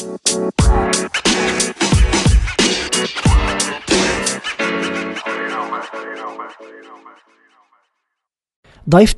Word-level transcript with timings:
ضيفة 0.00 0.40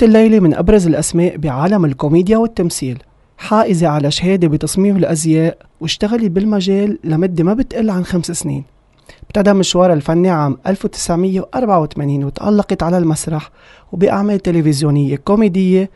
الليلة 0.03 0.41
من 0.41 0.55
أبرز 0.55 0.87
الأسماء 0.87 1.37
بعالم 1.37 1.85
الكوميديا 1.85 2.39
والتمثيل 2.39 3.03
حائزة 3.39 3.89
على 3.89 4.11
شهادة 4.11 4.49
بتصميم 4.49 4.97
الأزياء 4.97 5.59
واشتغلت 5.81 6.30
بالمجال 6.30 6.99
لمدة 7.05 7.45
ما 7.45 7.55
بتقل 7.55 7.91
عن 7.91 8.05
خمس 8.05 8.27
سنين. 8.27 8.64
ابتدى 9.23 9.53
مشوارها 9.53 9.95
الفني 9.95 10.30
عام 10.30 10.59
1984 10.67 12.25
وتألقت 12.25 12.83
على 12.83 12.99
المسرح 12.99 13.51
وبأعمال 13.93 14.41
تلفزيونية 14.41 15.17
كوميدية 15.17 15.91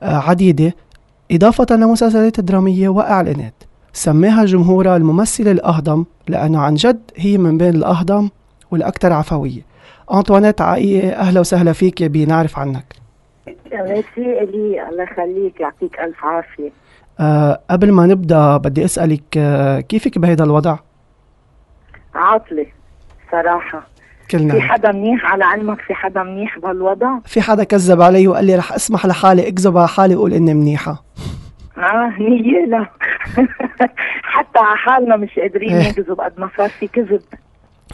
آه، 0.00 0.16
عديدة 0.16 0.74
إضافة 1.30 1.66
لمسلسلات 1.70 2.40
درامية 2.40 2.88
وإعلانات. 2.88 3.69
سماها 3.92 4.44
جمهورها 4.44 4.96
الممثلة 4.96 5.50
الأهضم 5.50 6.04
لأنه 6.28 6.60
عن 6.60 6.74
جد 6.74 7.00
هي 7.16 7.38
من 7.38 7.58
بين 7.58 7.74
الأهضم 7.74 8.28
والأكثر 8.70 9.12
عفوية. 9.12 9.62
أنطوانيت 10.12 10.60
عقيقة 10.60 11.12
أهلا 11.12 11.40
وسهلا 11.40 11.72
فيك 11.72 12.02
بنعرف 12.02 12.58
عنك. 12.58 12.94
ميرسي 13.72 14.42
إلي 14.42 14.88
الله 14.88 15.02
يخليك 15.02 15.60
يعطيك 15.60 16.00
ألف 16.00 16.24
عافية. 16.24 16.70
أه 17.20 17.60
قبل 17.70 17.92
ما 17.92 18.06
نبدأ 18.06 18.56
بدي 18.56 18.84
أسألك 18.84 19.22
أه 19.36 19.80
كيفك 19.80 20.18
بهذا 20.18 20.44
الوضع؟ 20.44 20.76
عاطلة 22.14 22.66
صراحة. 23.32 23.86
كلنا 24.30 24.54
في 24.54 24.60
حدا 24.60 24.92
منيح 24.92 25.32
على 25.32 25.44
علمك؟ 25.44 25.80
في 25.80 25.94
حدا 25.94 26.22
منيح 26.22 26.58
بهالوضع؟ 26.58 27.18
في 27.24 27.40
حدا 27.40 27.64
كذب 27.64 28.02
علي 28.02 28.28
وقال 28.28 28.44
لي 28.44 28.54
رح 28.54 28.72
أسمح 28.72 29.06
لحالي 29.06 29.48
أكذب 29.48 29.78
على 29.78 29.88
حالي 29.88 30.14
واقول 30.14 30.32
إني 30.32 30.54
منيحة. 30.54 31.02
آه 31.84 32.12
نية 32.18 32.66
لا 32.66 32.86
حتى 34.34 34.58
على 34.58 34.76
حالنا 34.76 35.16
مش 35.16 35.38
قادرين 35.38 35.76
إيه. 35.76 35.88
نكذب 35.90 36.20
قد 36.20 36.40
ما 36.40 36.50
صار 36.56 36.68
في 36.68 36.88
كذب. 36.88 37.20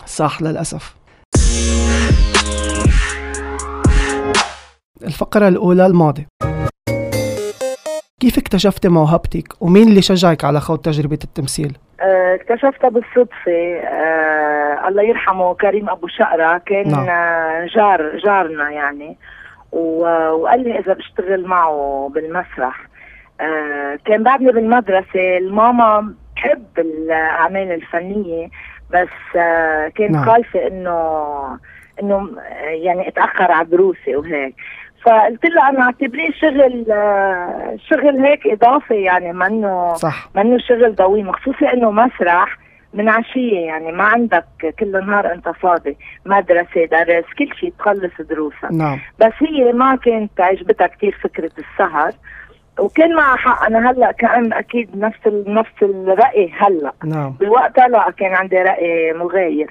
صح 0.06 0.42
للأسف. 0.42 0.96
الفقرة 5.02 5.48
الأولى 5.48 5.86
الماضي. 5.86 6.26
كيف 8.20 8.38
اكتشفت 8.38 8.86
موهبتك؟ 8.86 9.62
ومين 9.62 9.88
اللي 9.88 10.02
شجعك 10.02 10.44
على 10.44 10.60
خوض 10.60 10.78
تجربة 10.78 11.18
التمثيل؟ 11.24 11.76
آه، 12.00 12.34
اكتشفتها 12.34 12.90
بالصدفة 12.90 13.52
آه 13.84 14.88
الله 14.88 15.02
يرحمه 15.02 15.54
كريم 15.54 15.90
أبو 15.90 16.08
شقرة. 16.08 16.58
كان 16.58 16.90
نعم. 16.90 17.08
آه 17.08 17.66
جار 17.74 18.18
جارنا 18.24 18.70
يعني. 18.70 19.16
وقال 19.72 20.64
لي 20.64 20.78
إذا 20.78 20.92
بشتغل 20.92 21.46
معه 21.46 22.10
بالمسرح. 22.14 22.86
آه 23.40 23.98
كان 24.04 24.22
بعدني 24.22 24.52
بالمدرسة 24.52 25.36
الماما 25.38 26.14
بتحب 26.32 26.66
الأعمال 26.78 27.72
الفنية 27.72 28.48
بس 28.90 29.36
آه 29.36 29.88
كان 29.88 30.12
نعم. 30.12 30.24
خايفة 30.24 30.66
إنه 30.66 31.58
إنه 32.02 32.30
آه، 32.38 32.68
يعني 32.68 33.08
أتأخر 33.08 33.52
على 33.52 33.66
دروسي 33.66 34.16
وهيك. 34.16 34.54
فقلت 35.04 35.46
لها 35.46 35.68
أنا 35.68 35.82
اعتبريه 35.82 36.30
شغل 36.30 36.86
آه 36.90 37.76
شغل 37.90 38.20
هيك 38.26 38.46
إضافي 38.46 39.02
يعني 39.02 39.32
منه 39.32 39.94
صح. 39.94 40.28
منه 40.34 40.58
شغل 40.58 40.94
ضويم 40.94 41.32
خصوصي 41.32 41.72
إنه 41.72 41.90
مسرح 41.90 42.58
من 42.94 43.08
عشية 43.08 43.58
يعني 43.58 43.92
ما 43.92 44.04
عندك 44.04 44.44
كل 44.80 44.96
النهار 44.96 45.32
أنت 45.32 45.48
فاضي 45.48 45.96
مدرسة 46.26 46.84
درس 46.90 47.24
كل 47.38 47.48
شيء 47.60 47.72
تخلص 47.78 48.20
دروسك. 48.30 48.72
نعم. 48.72 48.98
بس 49.20 49.32
هي 49.40 49.72
ما 49.72 49.96
كانت 49.96 50.40
عجبتها 50.40 50.86
كثير 50.86 51.18
فكرة 51.22 51.50
السهر. 51.58 52.12
وكان 52.80 53.14
معها 53.16 53.36
حق. 53.36 53.64
أنا 53.66 53.90
هلأ 53.90 54.12
كان 54.12 54.52
أكيد 54.52 54.96
نفس 54.96 55.18
ال- 55.26 55.54
نفس 55.54 55.82
الرأي 55.82 56.52
هلأ. 56.58 56.92
نعم. 57.04 57.30
بوقتها 57.40 57.88
لا 57.88 58.10
كان 58.10 58.34
عندي 58.34 58.56
رأي 58.56 59.12
مغاير. 59.12 59.70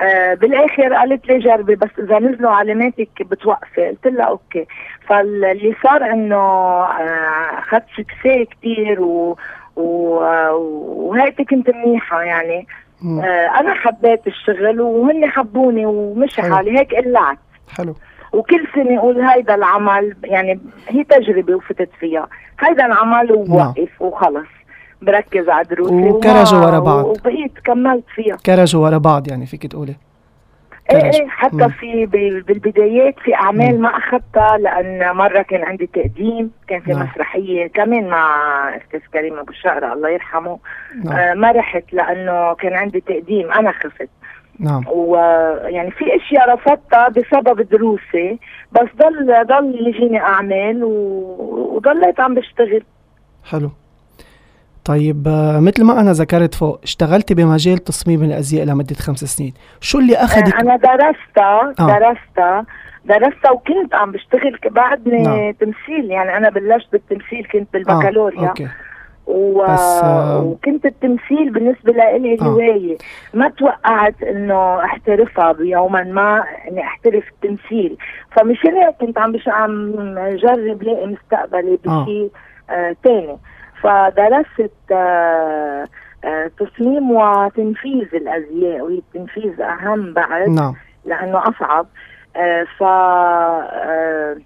آه 0.00 0.34
بالآخر 0.34 0.94
قالت 0.94 1.28
لي 1.28 1.38
جربي 1.38 1.74
بس 1.74 1.88
إذا 1.98 2.18
نزلوا 2.18 2.50
علاماتك 2.50 3.08
بتوقفي. 3.30 3.86
قلت 3.88 4.06
لها 4.06 4.24
okay. 4.26 4.66
فاللي 5.06 5.74
صار 5.82 6.04
إنه 6.04 6.36
آه 6.36 7.58
أخذت 7.58 7.84
سكسي 7.96 8.44
كثير 8.44 9.00
و 9.00 9.36
و- 9.76 10.52
وهيك 11.08 11.50
كنت 11.50 11.70
منيحة 11.70 12.22
يعني. 12.22 12.66
آه 13.04 13.60
أنا 13.60 13.74
حبيت 13.74 14.26
الشغل 14.26 14.80
وهن 14.80 15.26
حبوني 15.30 15.86
ومشي. 15.86 16.42
حالي. 16.42 16.78
هيك 16.78 16.94
قلعت. 16.94 17.38
حلو. 17.78 17.94
وكل 18.32 18.66
سنة 18.74 18.98
أقول 18.98 19.20
هيدا 19.20 19.54
العمل 19.54 20.16
يعني 20.24 20.60
هي 20.88 21.04
تجربة 21.04 21.54
وفتت 21.54 21.90
فيها 22.00 22.28
هيدا 22.60 22.86
العمل 22.86 23.32
ووقف 23.32 24.02
وخلص 24.02 24.46
بركز 25.02 25.48
على 25.48 25.64
دروسي 25.64 25.94
وكرجوا 26.10 26.58
ورا 26.66 26.78
بعض. 26.78 27.04
وبقيت 27.04 27.58
كملت 27.64 28.04
فيها 28.14 28.36
كرجوا 28.46 28.84
ورا 28.86 28.98
بعض 28.98 29.28
يعني 29.28 29.46
فيك 29.46 29.66
تقولي 29.66 29.96
إيه. 30.92 31.04
إيه 31.04 31.28
حتى 31.28 31.56
مم. 31.56 31.68
في 31.68 32.06
بال- 32.06 32.42
بالبدايات 32.42 33.14
في 33.24 33.34
أعمال 33.34 33.74
مم. 33.76 33.82
ما 33.82 33.88
أخذتها 33.88 34.58
لأن 34.58 35.16
مرة 35.16 35.42
كان 35.42 35.64
عندي 35.64 35.86
تقديم 35.86 36.50
كان 36.68 36.80
في 36.80 36.90
نعم. 36.92 37.02
مسرحية 37.12 37.66
كمان 37.66 38.08
مع 38.08 38.26
أستاذ 38.76 39.00
كريم 39.12 39.38
أبو 39.38 39.50
الشقره 39.50 39.92
الله 39.92 40.08
يرحمه 40.10 40.58
نعم 41.04 41.16
آه 41.16 41.34
ما 41.34 41.50
رحت 41.50 41.84
لأنه 41.92 42.54
كان 42.54 42.72
عندي 42.74 43.00
تقديم 43.00 43.52
أنا 43.52 43.72
خفت 43.72 44.08
نعم 44.60 44.84
ويعني 44.88 45.90
في 45.90 46.04
أشياء 46.16 46.54
رفضتها 46.54 47.08
بسبب 47.08 47.60
دروسي 47.68 48.38
بس 48.72 48.88
ضل 48.96 49.46
ضل 49.46 49.86
يجيني 49.88 50.20
أعمال 50.20 50.84
و- 50.84 51.74
وضليت 51.76 52.20
عم 52.20 52.34
بشتغل 52.34 52.82
حلو 53.50 53.70
طيب 54.84 55.28
آه، 55.28 55.60
مثل 55.60 55.84
ما 55.84 56.00
أنا 56.00 56.12
ذكرت 56.12 56.54
فوق 56.54 56.80
اشتغلتي 56.82 57.34
بمجال 57.34 57.78
تصميم 57.78 58.22
الأزياء 58.22 58.66
لمدة 58.66 58.94
خمس 58.94 59.18
سنين 59.24 59.54
شو 59.80 59.98
اللي 59.98 60.16
أخذك 60.16 60.54
آه، 60.54 60.60
أنا 60.60 60.76
درستها 60.76 61.74
آه. 61.80 61.98
درستها 61.98 62.66
درستها 63.04 63.50
وكنت 63.50 63.94
عم 63.94 64.12
بشتغل 64.12 64.58
بعدني 64.70 65.22
نعم. 65.22 65.52
تمثيل 65.52 66.10
يعني 66.10 66.36
أنا 66.36 66.48
بلشت 66.50 66.92
بالتمثيل 66.92 67.44
كنت 67.52 67.68
آه. 67.74 67.78
بالبكالوريا 67.78 68.48
أوكي 68.48 68.68
و... 69.28 69.62
بس، 69.62 70.00
آه، 70.02 70.42
وكنت 70.42 70.86
التمثيل 70.86 71.50
بالنسبة 71.50 71.92
لي 71.92 72.38
آه. 72.40 72.44
هواية. 72.44 72.98
ما 73.34 73.48
توقعت 73.48 74.22
إنه 74.22 74.84
أحترفها 74.84 75.52
بيوما 75.52 76.02
ما 76.02 76.44
إني 76.68 76.80
أحترف 76.80 77.24
التمثيل. 77.28 77.96
فمشان 78.30 78.74
هيك 78.74 78.94
كنت 79.00 79.18
عم 79.18 79.32
بش 79.32 79.48
عم 79.48 79.92
جرب 80.18 80.82
لاقي 80.82 81.06
مستقبلي 81.06 81.78
آه. 81.88 82.02
بشيء 82.02 82.30
آه 82.70 82.96
تاني. 83.04 83.38
فدرست 83.82 84.92
آه 84.92 85.84
آه 86.24 86.50
تصميم 86.58 87.10
وتنفيذ 87.10 88.14
الأزياء 88.14 88.80
وهي 88.80 88.98
التنفيذ 88.98 89.60
أهم 89.60 90.12
بعد 90.12 90.48
نعم. 90.48 90.74
لأنه 91.04 91.48
أصعب. 91.48 91.86
آه 92.36 92.66
ف 92.78 92.82
آه 92.82 93.62
آه، 93.62 94.36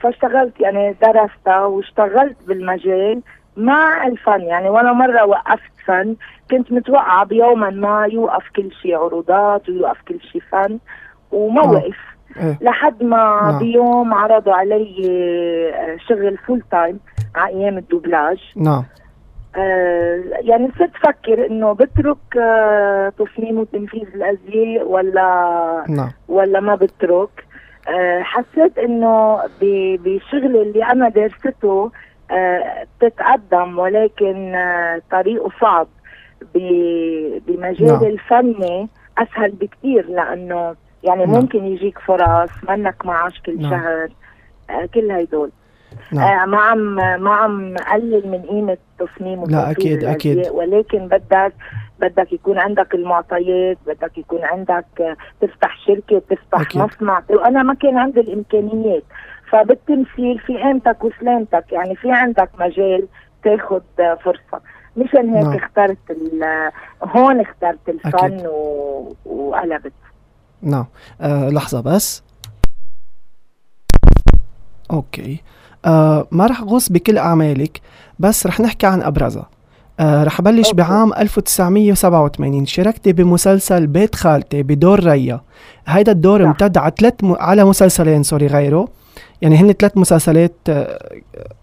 فاشتغلت 0.00 0.60
يعني 0.60 0.96
درستها 1.02 1.64
واشتغلت 1.64 2.36
بالمجال 2.46 3.22
مع 3.56 4.06
الفن. 4.06 4.40
يعني 4.40 4.68
ولا 4.68 4.92
مرة 4.92 5.24
وقفت 5.24 5.72
فن 5.86 6.16
كنت 6.50 6.72
متوقعة 6.72 7.24
بيوما 7.24 7.70
ما 7.70 8.08
يوقف 8.12 8.44
كل 8.56 8.72
شيء 8.82 8.96
عروضات 8.96 9.68
ويوقف 9.68 9.98
كل 10.08 10.20
شيء 10.20 10.42
فن 10.52 10.78
وما 11.32 11.62
آه. 11.62 11.70
وقف. 11.70 11.96
إيه. 12.36 12.58
لحد 12.60 13.02
ما 13.02 13.40
نعم. 13.42 13.58
بيوم 13.58 14.14
عرضوا 14.14 14.54
علي 14.54 15.10
آه، 15.74 15.96
شغل 16.08 16.36
full 16.36 16.62
time 16.70 17.00
على 17.34 17.54
أيام 17.54 17.78
الدوبلاج. 17.78 18.38
نعم. 18.56 18.84
آه، 19.56 20.22
يعني 20.40 20.70
صرت 20.78 20.90
أفكر 20.96 21.46
إنه 21.46 21.72
بترك 21.72 22.36
آه، 22.38 23.12
تصميم 23.18 23.58
وتنفيذ 23.58 24.06
الأزياء 24.14 24.86
ولا 24.86 25.84
نعم. 25.88 26.10
ولا 26.28 26.60
ما 26.60 26.74
بترك. 26.74 27.28
آه، 27.38 27.53
حسيت 28.22 28.78
إنه 28.78 29.40
بشغلي 29.60 30.62
اللي 30.62 30.84
أنا 30.84 31.08
درسته 31.08 31.90
آه، 32.30 32.86
بتتقدم 33.00 33.78
ولكن 33.78 34.54
آه، 34.54 35.02
طريقه 35.10 35.50
صعب 35.60 35.88
بمجال 36.54 37.86
نعم. 37.86 38.04
الفني 38.04 38.88
أسهل 39.18 39.50
بكثير 39.50 40.08
لأنه 40.08 40.74
يعني 41.02 41.24
نعم. 41.24 41.34
ممكن 41.34 41.64
يجيك 41.64 41.98
فرص 41.98 42.50
منك 42.68 43.06
معاش 43.06 43.40
كل 43.40 43.62
نعم. 43.62 43.70
شهر 43.70 44.08
آه، 44.70 44.86
كل 44.94 45.10
هيدول 45.10 45.50
نعم 46.12 46.40
آه 46.40 46.46
ما 46.46 46.58
عم 46.60 46.94
ما 47.22 47.34
عم 47.34 47.74
قلل 47.76 48.28
من 48.28 48.42
قيمة 48.42 48.76
تصميم 48.98 49.44
لا، 49.44 49.70
أكيد. 49.70 50.02
الأزياء، 50.02 50.54
ولكن 50.54 51.08
بدك 51.08 51.52
بدك 52.00 52.32
يكون 52.32 52.58
عندك 52.58 52.94
المعطيات 52.94 53.78
بدك 53.86 54.18
يكون 54.18 54.44
عندك 54.44 54.84
آه، 55.00 55.16
تفتح 55.40 55.78
شركة 55.86 56.18
تفتح 56.18 56.60
أكيد. 56.60 56.82
مصنع. 56.82 57.22
وأنا 57.30 57.62
ما 57.62 57.74
كان 57.74 57.96
عندي 57.98 58.20
الإمكانيات. 58.20 59.02
فبالتمثيل 59.50 60.38
في 60.38 60.56
قيمتك 60.58 61.04
وسلامتك. 61.04 61.64
يعني 61.72 61.96
في 61.96 62.12
عندك 62.12 62.48
مجال 62.60 63.08
تاخذ 63.44 63.80
آه، 64.00 64.14
فرصة. 64.14 64.60
مشان 64.96 65.28
هيك 65.34 65.44
نعم. 65.44 65.56
اخترت 65.56 66.10
ال- 66.10 66.70
هون 67.02 67.40
اخترت 67.40 67.88
الفن 67.88 68.10
أكيد. 68.14 68.46
و... 68.46 69.14
وقلبت 69.24 69.92
نعم. 70.62 70.86
آه 71.20 71.48
لحظة 71.48 71.80
بس. 71.80 72.22
okay. 74.90 75.42
آه 75.84 76.26
ما 76.30 76.46
رح 76.46 76.62
غوص 76.62 76.92
بكل 76.92 77.18
أعمالك 77.18 77.80
بس 78.18 78.46
رح 78.46 78.60
نحكي 78.60 78.86
عن 78.86 79.02
أبرزها. 79.02 79.48
آه 80.00 80.24
رح 80.24 80.40
بلش 80.40 80.66
okay. 80.68 80.76
بعام 80.76 81.12
1987 81.12 82.66
شاركتي 82.66 83.12
بمسلسل 83.12 83.86
بيت 83.86 84.14
خالتي 84.14 84.62
بدور 84.62 85.04
ريا. 85.04 85.40
هيدا 85.86 86.12
الدور 86.12 86.40
صح. 86.42 86.46
امتد 86.46 86.78
على 86.78 86.92
ثلاث 87.00 87.14
م... 87.22 87.34
على 87.38 87.64
مسلسلين 87.64 88.22
سوري 88.22 88.46
غيره. 88.46 88.88
يعني 89.42 89.56
هن 89.56 89.72
ثلاث 89.72 89.96
مسلسلات 89.96 90.54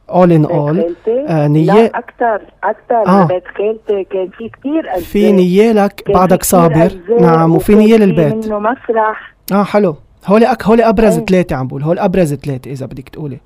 اول 0.09 0.31
ان 0.31 0.45
اول 0.45 0.95
نية 1.29 1.85
أكثر 1.85 2.41
أكثر 2.63 3.07
آه. 3.07 3.25
بيت 3.25 3.43
خالتي. 3.57 4.03
كان 4.03 4.29
في 4.37 4.49
كثير 4.49 4.99
في 4.99 5.31
نيالك 5.31 6.03
بعدك 6.13 6.43
صابر. 6.43 6.91
نعم 7.19 7.55
وفي 7.55 7.75
نيال 7.75 8.03
البيت 8.03 8.45
منه 8.45 8.59
مسرح. 8.59 9.33
آه 9.53 9.63
حلو. 9.63 9.95
هول 10.27 10.43
أك 10.43 10.63
هول 10.63 10.81
أبرز 10.81 11.17
إيه. 11.17 11.25
ثلاثة 11.25 11.55
عم 11.55 11.67
بقول. 11.67 11.83
هول 11.83 11.99
أبرز 11.99 12.33
ثلاثة 12.33 12.71
إذا 12.71 12.85
بدك 12.85 13.09
تقولي. 13.09 13.37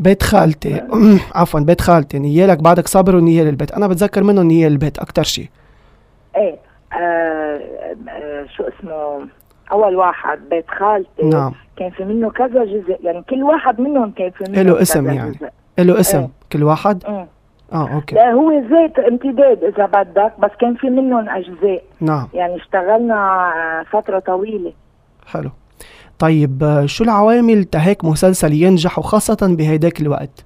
بيت 0.00 0.22
خالتي. 0.22 0.82
عفوا 1.34 1.60
بيت 1.60 1.80
خالتي. 1.80 2.18
نيالك 2.18 2.58
بعدك 2.58 2.86
صابر 2.88 3.16
ونيال 3.16 3.48
البيت 3.48 3.72
أنا 3.72 3.86
بتذكر 3.86 4.22
منهم 4.22 4.46
نيال 4.46 4.72
البيت 4.72 4.98
أكثر 4.98 5.22
شيء 5.22 5.48
إيه 6.36 6.56
آه 6.92 7.60
آه 8.08 8.46
شو 8.56 8.62
اسمه؟ 8.62 9.28
أول 9.72 9.96
واحد 9.96 10.38
بيت 10.50 10.64
خالتي. 10.78 11.22
نعم. 11.24 11.52
كان 11.76 11.90
في 11.90 12.04
منه 12.04 12.30
كذا 12.30 12.64
جزء. 12.64 12.98
يعني 13.02 13.22
كل 13.30 13.42
واحد 13.42 13.80
منهم 13.80 14.10
كان 14.10 14.30
في 14.30 14.44
منه 14.48 14.60
إله 14.60 14.72
كذا 14.72 14.82
اسم 14.82 15.06
يعني. 15.10 15.38
له 15.78 16.00
اسم 16.00 16.18
إيه. 16.18 16.28
كل 16.52 16.62
واحد؟ 16.64 17.02
مم. 17.08 17.26
آه 17.72 17.94
أوكي. 17.94 18.14
لا 18.14 18.30
هو 18.30 18.52
زيت 18.70 18.98
امتداد 18.98 19.64
إذا 19.64 19.86
بدك 19.86 20.32
بس 20.38 20.50
كان 20.60 20.74
في 20.74 20.90
منهم 20.90 21.28
أجزاء. 21.28 21.82
نعم. 22.00 22.28
يعني 22.34 22.56
اشتغلنا 22.56 23.14
آه، 23.14 23.82
فترة 23.92 24.18
طويلة. 24.18 24.72
حلو. 25.26 25.50
طيب 26.20 26.82
شو 26.86 27.04
العوامل 27.04 27.64
تهيك 27.64 28.04
مسلسل 28.04 28.52
ينجح 28.52 28.98
وخاصة 28.98 29.54
بهيداك 29.56 30.00
الوقت؟ 30.00 30.44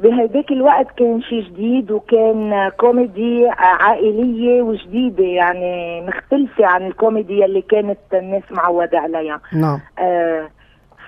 بهداك 0.00 0.50
الوقت 0.52 0.86
كان 0.98 1.22
شيء 1.22 1.42
جديد 1.42 1.90
وكان 1.90 2.68
كوميدي 2.80 3.48
عائلية 3.58 4.62
وجديدة 4.62 5.24
يعني 5.24 6.00
مختلفة 6.00 6.66
عن 6.66 6.86
الكوميدي 6.86 7.44
اللي 7.44 7.62
كانت 7.62 7.98
الناس 8.14 8.42
معودة 8.50 8.98
عليها. 8.98 9.40
نعم. 9.52 9.80
آه، 9.98 10.48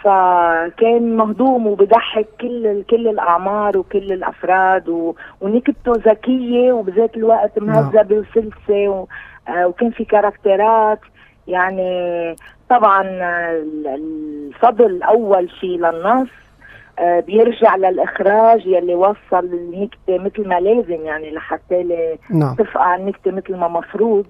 فكان 0.03 1.17
مهضوم 1.17 1.67
وبضحك 1.67 2.27
كل 2.41 2.83
كل 2.91 3.09
الأعمار 3.09 3.79
وكل 3.79 4.13
الأفراد 4.13 4.89
و- 4.89 5.15
ونكتته 5.41 5.93
ذكية 5.93 6.73
وبذات 6.73 7.17
الوقت 7.17 7.59
مهذبة 7.59 8.17
وسلسة 8.17 8.89
و- 8.89 9.07
آه، 9.49 9.67
وكان 9.67 9.91
في 9.91 10.05
كاركترات 10.05 11.01
يعني 11.49 12.37
طبعا 12.71 13.03
ال- 13.03 13.87
الفضل 13.87 15.03
اول 15.03 15.51
شيء 15.61 15.79
للنص 15.79 16.29
آه، 16.99 17.21
بيرجع 17.21 17.77
للإخراج 17.77 18.67
يلي 18.67 18.95
وصل 18.95 19.17
النكته 19.33 20.19
مثل 20.19 20.49
ما 20.49 20.61
لازم 20.61 21.05
يعني 21.07 21.31
لحتى 21.31 21.85
نعم. 22.31 22.55
تفقع 22.55 22.97
النكته 22.97 23.31
مثل 23.31 23.57
ما 23.57 23.69
مفروض. 23.69 24.27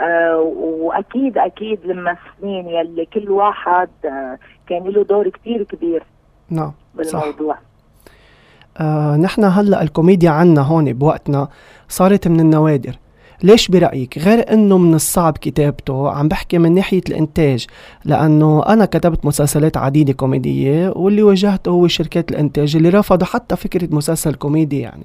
آه 0.00 0.38
وأكيد 0.80 1.38
أكيد 1.38 1.78
الممثلين 1.84 2.68
يلي 2.68 3.06
كل 3.06 3.30
واحد 3.30 3.88
آه 4.04 4.38
كان 4.68 4.82
له 4.84 5.04
دور 5.04 5.28
كتير 5.28 5.62
كبير 5.62 6.02
نعم 6.50 6.72
صح. 7.02 7.20
بالموضوع. 7.24 7.56
آه 8.80 9.16
نحن 9.16 9.44
هلأ 9.44 9.82
الكوميديا 9.82 10.30
عنا 10.30 10.62
هون 10.62 10.92
بوقتنا 10.92 11.48
صارت 11.88 12.28
من 12.28 12.40
النوادر. 12.40 12.92
ليش 13.42 13.68
برأيك؟ 13.68 14.18
غير 14.18 14.52
إنه 14.52 14.78
من 14.78 14.94
الصعب 14.94 15.38
كتابته 15.38 16.10
عم 16.10 16.28
بحكي 16.28 16.58
من 16.58 16.74
ناحية 16.74 17.00
الإنتاج 17.08 17.66
لأنه 18.04 18.62
أنا 18.66 18.84
كتبت 18.84 19.24
مسلسلات 19.26 19.76
عديدة 19.76 20.12
كوميدية 20.12 20.92
واللي 20.96 21.22
واجهته 21.22 21.70
هو 21.70 21.86
شركات 21.88 22.30
الإنتاج 22.30 22.76
اللي 22.76 22.88
رفضوا 22.88 23.26
حتى 23.26 23.56
فكرة 23.56 23.88
مسلسل 23.94 24.34
كوميدي 24.34 24.80
يعني. 24.80 25.04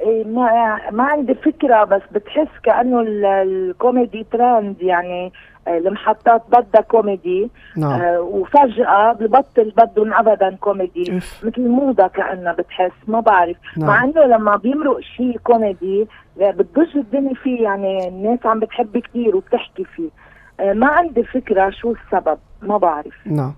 إيه 0.00 0.24
ما 0.24 0.76
ما 0.92 1.04
عندي 1.04 1.34
فكرة 1.34 1.84
بس 1.84 2.02
بتحس 2.12 2.48
كأنه 2.64 3.00
ال- 3.00 3.24
الكوميدي 3.24 4.26
ترند 4.32 4.76
يعني. 4.80 5.32
المحطات 5.68 6.42
بدها 6.48 6.80
كوميدي 6.82 7.50
نعم. 7.76 8.00
آه 8.00 8.20
وفجأة 8.20 9.12
ببطل 9.12 9.72
بدهم 9.76 10.14
ابدا 10.14 10.56
كوميدي. 10.60 11.20
مثل 11.42 11.68
موضة 11.68 12.06
كأنها 12.06 12.52
بتحس 12.52 12.92
ما 13.08 13.20
بعرف. 13.20 13.56
نعم. 13.76 13.86
مع 13.88 14.04
إنه 14.04 14.24
لما 14.24 14.56
بيمرق 14.56 15.00
شيء 15.00 15.38
كوميدي 15.44 16.06
لا، 16.36 16.50
بتضج 16.50 16.96
الدنيا 16.96 17.34
فيه 17.34 17.62
يعني 17.62 18.08
الناس 18.08 18.38
عم 18.44 18.60
بتحب 18.60 18.98
كثير 18.98 19.36
وبتحكي 19.36 19.84
فيه. 19.84 20.08
آه، 20.60 20.72
ما 20.72 20.86
عندي 20.86 21.22
فكرة 21.22 21.70
شو 21.70 21.92
السبب 21.94 22.38
ما 22.62 22.78
بعرف. 22.78 23.26
نعم. 23.26 23.54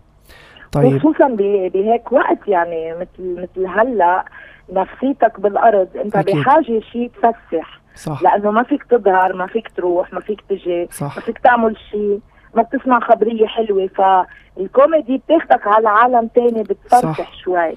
طيب. 0.72 0.98
خصوصا 0.98 1.28
بهيك 1.74 2.12
وقت 2.12 2.38
يعني 2.48 2.94
مثل 2.94 3.42
مثل 3.42 3.66
هلأ 3.66 4.24
نفسيتك 4.72 5.40
بالأرض 5.40 5.88
أنت 6.04 6.16
أكيد. 6.16 6.36
بحاجة 6.36 6.80
شيء 6.92 7.10
تفسح. 7.22 7.80
صح. 7.96 8.22
لأنه 8.22 8.50
ما 8.50 8.62
فيك 8.62 8.82
تظهر 8.82 9.32
ما 9.32 9.46
فيك 9.46 9.68
تروح 9.76 10.12
ما 10.12 10.20
فيك 10.20 10.40
تجي 10.48 10.88
صح. 10.92 11.16
ما 11.16 11.22
فيك 11.22 11.38
تعمل 11.38 11.76
شيء 11.90 12.20
ما 12.54 12.62
بتسمع 12.62 13.00
خبرية 13.00 13.46
حلوة. 13.46 13.86
فالكوميدي 13.86 15.22
بتاخدك 15.26 15.66
على 15.66 15.88
عالم 15.88 16.28
تاني 16.34 16.62
بتفرح. 16.62 17.32
شوي. 17.44 17.76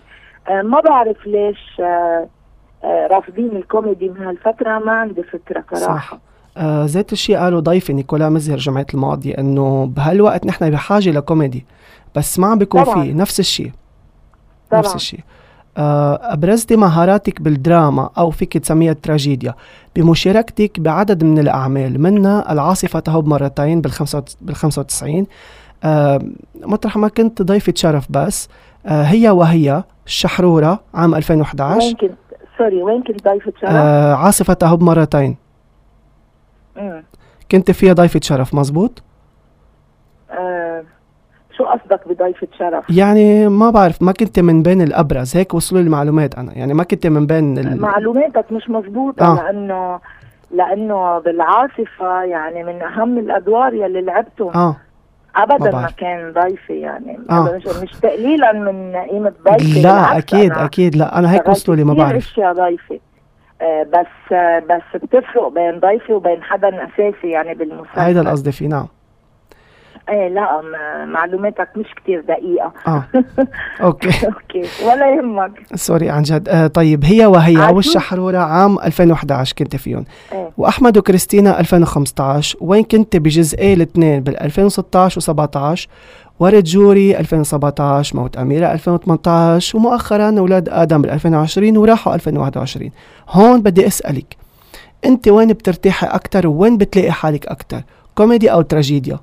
آه 0.50 0.62
ما 0.62 0.80
بعرف 0.80 1.27
ليش 1.27 1.80
آه 1.80 2.27
آه 2.83 3.07
رافضين 3.12 3.56
الكوميدي 3.56 4.10
من 4.10 4.25
هالفترة. 4.25 4.80
ما 4.80 4.92
عندي 4.92 5.24
فكرة 5.24 5.63
صراحة. 5.74 6.18
صح. 6.18 6.19
آه 6.57 6.86
ذات 6.86 7.13
الشيء 7.13 7.38
قالوا 7.38 7.60
ضيفي 7.60 7.94
نيكولا 7.94 8.30
مزهر 8.30 8.57
جمعة 8.57 8.86
الماضية 8.94 9.38
إنه 9.38 9.86
بهالوقت 9.86 10.45
نحن 10.45 10.69
بحاجة 10.69 11.10
لكوميدي 11.10 11.65
بس 12.15 12.39
ما 12.39 12.48
عم 12.48 12.57
بيكون. 12.57 12.83
فيه 12.83 13.13
نفس 13.13 13.39
الشيء 13.39 13.72
طبعا. 14.69 14.81
نفس 14.81 14.95
الشيء 14.95 15.19
آه، 15.80 16.20
أبرزتي 16.34 16.76
مهاراتك 16.76 17.42
بالدراما 17.42 18.10
أو 18.18 18.30
فيك 18.31 18.58
تسميها 18.58 18.92
التراجيديا. 18.92 19.56
بمشاركتك 19.96 20.80
بعدد 20.80 21.24
من 21.24 21.40
الأعمال 21.40 22.02
منها 22.02 22.52
العاصفة 22.52 23.00
تهب 23.00 23.28
مرتين 23.28 23.81
بال 23.81 23.92
95 24.56 25.28
آه، 25.84 26.22
مطرح 26.62 26.98
ما 26.98 27.08
كنت 27.08 27.42
ضيفة 27.42 27.74
شرف 27.76 28.06
بس. 28.10 28.50
آه، 28.86 29.04
هي 29.04 29.30
وهي 29.30 29.84
الشحرورة 30.06 30.80
عام 30.94 31.16
2011 31.16 31.86
وين 31.86 31.96
كنت؟ 31.96 32.12
سوري 32.58 32.84
وين 32.84 33.04
كنت 33.04 33.28
ضيفه 33.28 33.54
شرف؟ 33.62 33.72
عاصفة 34.20 34.54
تهب 34.54 34.84
مرتين. 34.84 35.36
مم. 36.78 37.04
كنت 37.52 37.72
فيها 37.72 37.94
ضيفة 37.94 38.20
شرف 38.24 38.54
مزبوط 38.54 39.04
شو 41.60 41.66
قصدك 41.66 42.08
بضيفة 42.08 42.48
شرف؟ 42.60 42.90
يعني 42.90 43.50
ما 43.50 43.70
بعرف 43.70 44.02
ما 44.02 44.12
كنت 44.12 44.40
من 44.40 44.64
بين 44.64 44.82
الأبرز 44.82 45.38
هيك 45.38 45.54
وصلوا 45.54 45.82
لي 45.82 45.86
المعلومات 45.86 46.36
أنا. 46.36 46.54
يعني 46.58 46.74
ما 46.74 46.84
كنت 46.84 47.08
من 47.08 47.28
بين 47.28 47.58
ال... 47.58 47.82
معلوماتك 47.82 48.46
مش 48.52 48.70
مزبوطة 48.70 49.26
آه. 49.26 49.36
لأنه 49.36 50.00
لأنه 50.51 51.20
بالعاصفة 51.20 52.24
يعني 52.24 52.63
من 52.63 52.82
أهم 52.82 53.18
الأدوار 53.18 53.74
يلي 53.74 54.01
لعبتهم. 54.01 54.54
آه. 54.54 54.75
ما 55.36 55.44
أبدا 55.44 55.66
ما 55.66 55.72
بعرف. 55.72 55.96
كان 55.96 56.34
ضيفة 56.34 56.74
يعني. 56.74 57.20
آه. 57.30 57.60
مش, 57.84 57.92
تقليلا 58.01 58.51
من 58.54 58.96
قيمة 58.96 59.34
ضيفة 59.50 59.82
لا 59.82 60.18
أكيد 60.18 60.51
أنا 60.51 60.66
أكيد. 60.66 60.96
لا 60.96 61.20
أنا 61.20 61.34
هيك 61.34 61.50
وصلوا 61.50 61.78
لي 61.78 61.84
ما 61.84 61.94
بعرف. 61.94 62.18
أشياء 62.32 62.54
ضيفة. 62.54 63.00
آه 63.62 63.84
بس 63.84 64.34
آه 64.34 64.60
بس 64.60 65.01
بتفرق 65.01 65.48
بين 65.48 65.80
ضيفة 65.80 66.13
وبين 66.13 66.44
حدا 66.44 66.84
أساسي 66.86 67.30
يعني 67.30 67.54
بالمسلسل 67.54 68.00
هيدا 68.00 68.22
القصد 68.22 68.50
فيه 68.50 68.68
نعم. 68.68 68.88
إيه 70.10 70.28
لا 70.28 70.62
معلوماتك 71.06 71.70
مش 71.75 71.86
كتير 71.96 72.22
دقيقة. 72.22 72.72
آه. 72.88 73.04
okay. 73.82 74.08
okay. 74.27 74.70
ولا 74.86 75.16
يهمك. 75.16 75.51
sorry 75.75 76.10
عن 76.10 76.24
جد. 76.24 76.50
آه 76.50 76.68
طيب 76.68 77.06
هي 77.06 77.25
وهي؟ 77.25 77.58
والشحرورة 77.58 78.38
عام 78.38 78.80
2011 78.80 79.54
كنت 79.58 79.75
فيهم. 79.75 80.06
إيه. 80.32 80.50
وأحمد 80.58 80.98
وكريستينا 80.98 81.60
2015 81.60 82.58
وين 82.62 82.84
كنت؟ 82.84 83.16
بجزئي 83.18 83.74
الاثنين 83.74 84.24
بال 84.24 84.39
2016 84.42 85.22
و17 85.22 85.88
ورد 86.39 86.63
جوري 86.63 87.18
2017 87.20 88.18
موت 88.18 88.38
أميرة 88.38 88.72
2018 88.72 89.78
ومؤخرا 89.78 90.39
أولاد 90.39 90.70
آدم 90.70 91.01
بال 91.01 91.12
2020 91.12 91.78
وراحوا 91.78 92.16
2021 92.16 92.92
هون 93.30 93.62
بدي 93.62 93.88
أسألك 93.88 94.38
أنت 95.06 95.28
وين 95.28 95.48
بترتاحي 95.48 96.08
أكتر؟ 96.08 96.48
وين 96.48 96.78
بتلاقي 96.78 97.12
حالك 97.12 97.48
أكتر؟ 97.48 97.82
كوميدي 98.16 98.51
أو 98.51 98.62
تراجيديا؟ 98.62 99.20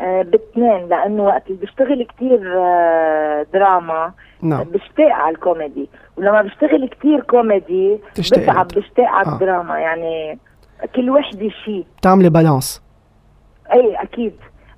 باثنين 0.00 0.88
لأنه 0.88 1.22
وقت 1.22 1.46
اللي 1.46 1.58
بشتغل 1.62 2.02
كتير 2.02 2.58
آه 2.58 3.46
دراما 3.52 4.12
نعم 4.42 4.62
بشتاق 4.64 5.12
على 5.12 5.34
الكوميدي 5.34 5.88
ولما 6.16 6.42
بشتغل 6.42 6.88
كتير 6.88 7.20
كوميدي 7.20 7.98
بتعب. 8.18 8.68
بشتاق 8.68 9.06
على 9.08 9.26
آه. 9.26 9.32
الدراما 9.32 9.78
يعني 9.78 10.38
كل 10.96 11.10
وحدة 11.10 11.48
شيء 11.64 11.84
بتعملي 11.98 12.28
بالانس 12.30 12.82
أي 13.72 13.94
أكيد 14.02 14.34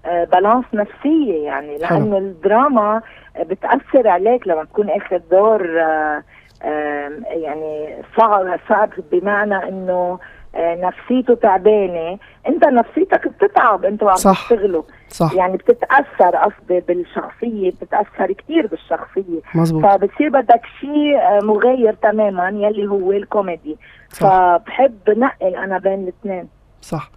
آه 0.06 0.25
بالانس 0.25 0.64
نفسية 0.75 1.44
يعني. 1.44 1.78
لأنه 1.78 2.18
الدراما 2.18 3.02
آه، 3.37 3.42
بتأثر 3.42 4.08
عليك 4.08 4.49
لما 4.49 4.64
تكون 4.64 4.90
اخذ 4.90 5.18
دور 5.30 5.80
آه 5.80 6.23
آه 6.62 7.11
يعني 7.28 7.96
صعب 8.16 8.58
صعب 8.68 8.90
بمعنى 9.12 9.68
إنه 9.68 9.92
آه، 9.92 10.18
نفسيته 10.58 11.34
تعبانة. 11.34 12.18
انت 12.48 12.64
نفسيتك 12.64 13.28
بتتعب 13.28 13.84
انت 13.84 14.02
وعم 14.02 14.16
صح. 14.16 14.42
تشتغله. 14.42 14.84
صح. 15.08 15.32
يعني 15.32 15.56
بتتأثر 15.56 16.36
قصدي 16.36 16.80
بالشخصية 16.88 17.70
بتتأثر 17.70 18.32
كثير 18.32 18.66
بالشخصية. 18.66 19.40
مزبوط 19.54 19.82
فبصير 19.82 20.28
بدك 20.28 20.60
شيء 20.80 21.16
آه، 21.18 21.40
مغاير 21.42 21.92
تماما 21.92 22.48
يلي 22.48 22.86
هو 22.86 23.12
الكوميدي. 23.12 23.76
صح. 24.12 24.18
فبحب 24.20 24.98
نقل 25.08 25.54
أنا 25.54 25.78
بين 25.78 26.02
الاثنين. 26.02 26.48
صح. 26.82 27.10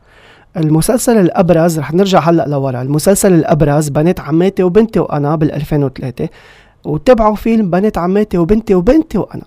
المسلسل 0.58 1.18
الأبرز 1.18 1.80
رح 1.80 1.94
نرجع 1.94 2.20
هلأ 2.20 2.46
لورا. 2.48 2.82
المسلسل 2.82 3.34
الأبرز 3.34 3.90
بنات 3.90 4.20
عماتي 4.20 4.64
وبنتي 4.64 5.00
وأنا 5.00 5.36
بال 5.36 5.52
2003 5.52 6.30
وتبعوا 6.86 7.36
فيلم 7.36 7.70
بنات 7.70 7.98
عماتي 7.98 8.38
وبنتي 8.38 8.76
وبنتي 8.76 9.18
وأنا. 9.18 9.44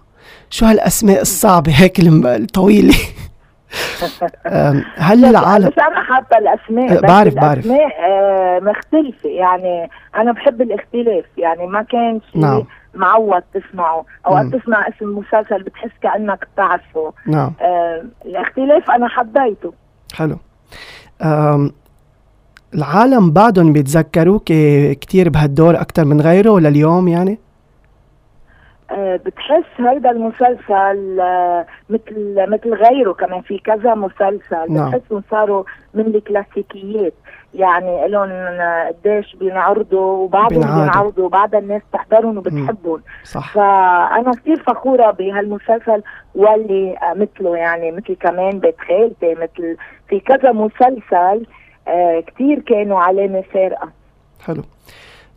شو 0.50 0.66
هالأسماء 0.66 1.20
الصعبة 1.20 1.72
هيك 1.72 2.00
الطويلة؟ 2.00 2.94
هل 4.96 5.24
العالم 5.24 5.68
بس 5.68 5.78
أنا 5.78 6.02
حاطه 6.02 6.38
الأسماء 6.38 6.94
بس 6.94 7.00
بعرف- 7.10 7.34
بعرف. 7.34 7.52
الأسماء 7.66 7.92
آه، 8.10 8.60
مختلفة 8.60 9.28
يعني 9.28 9.90
أنا 10.16 10.32
بحب 10.32 10.62
الاختلاف 10.62 11.24
يعني 11.36 11.66
ما 11.66 11.82
كان 11.82 12.20
شيء 12.32 12.40
نعم. 12.40 12.64
معود 12.94 13.42
تسمعه 13.54 14.04
أو 14.26 14.34
مم. 14.34 14.50
تسمع 14.50 14.88
اسم 14.88 15.18
مسلسل 15.18 15.62
بتحس 15.62 15.90
كأنك 16.02 16.48
بتعرفه 16.54 17.12
نعم 17.26 17.52
آه، 17.60 18.04
الاختلاف 18.26 18.90
أنا 18.90 19.08
حبيته 19.08 19.72
حلو 20.14 20.38
العالم 22.74 23.30
بعدهم 23.30 23.72
بيتذكروك 23.72 24.44
كتير 25.00 25.28
بهالدور 25.28 25.80
أكتر 25.80 26.04
من 26.04 26.20
غيره 26.20 26.50
ولا 26.50 26.68
اليوم 26.68 27.08
يعني؟ 27.08 27.38
آه، 28.92 29.16
بتحس 29.16 29.64
هيدا 29.78 30.10
المسلسل 30.10 31.20
آه، 31.20 31.66
مثل 31.90 32.34
مثل 32.48 32.74
غيره 32.74 33.12
كمان 33.12 33.40
في 33.40 33.58
كذا 33.58 33.94
مسلسل 33.94 34.72
نعم. 34.72 34.90
بتحسهم 34.90 35.22
صاروا 35.30 35.64
من 35.94 36.06
الكلاسيكيات. 36.06 37.12
يعني 37.54 38.08
لهم 38.08 38.30
قديش 38.88 39.36
بينعرضوا 39.36 40.24
وبعضهم. 40.24 40.60
بينعرضوا 40.60 41.24
وبعض 41.24 41.54
الناس 41.54 41.82
بتحضرهم 41.90 42.38
وبتحبهم. 42.38 43.02
صح. 43.24 43.52
فأنا 43.54 44.30
كثير 44.30 44.62
فخورة 44.62 45.10
بهالمسلسل 45.10 46.02
واللي 46.34 46.96
آه، 47.02 47.14
مثله. 47.14 47.56
يعني 47.56 47.90
مثل 47.90 48.14
كمان 48.14 48.58
بيت 48.58 48.76
خالتي 48.88 49.34
مثل 49.34 49.76
في 50.08 50.20
كذا 50.20 50.52
مسلسل 50.52 51.46
آه 51.88 52.20
كثير 52.26 52.58
كانوا 52.58 53.00
علامه 53.00 53.40
فارقه 53.52 53.88
حلو. 54.46 54.62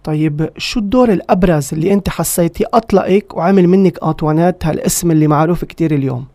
طيب 0.06 0.50
شو 0.58 0.80
الدور 0.80 1.10
الأبرز 1.10 1.74
اللي 1.74 1.94
أنت 1.94 2.10
حسيتي 2.10 2.66
أطلقك 2.74 3.38
وعمل 3.38 3.68
منك 3.68 3.98
أطوانات 4.04 4.66
هالاسم 4.66 5.12
اللي 5.12 5.28
معروف 5.28 5.66
كتير 5.66 5.92
اليوم؟ 5.92 6.28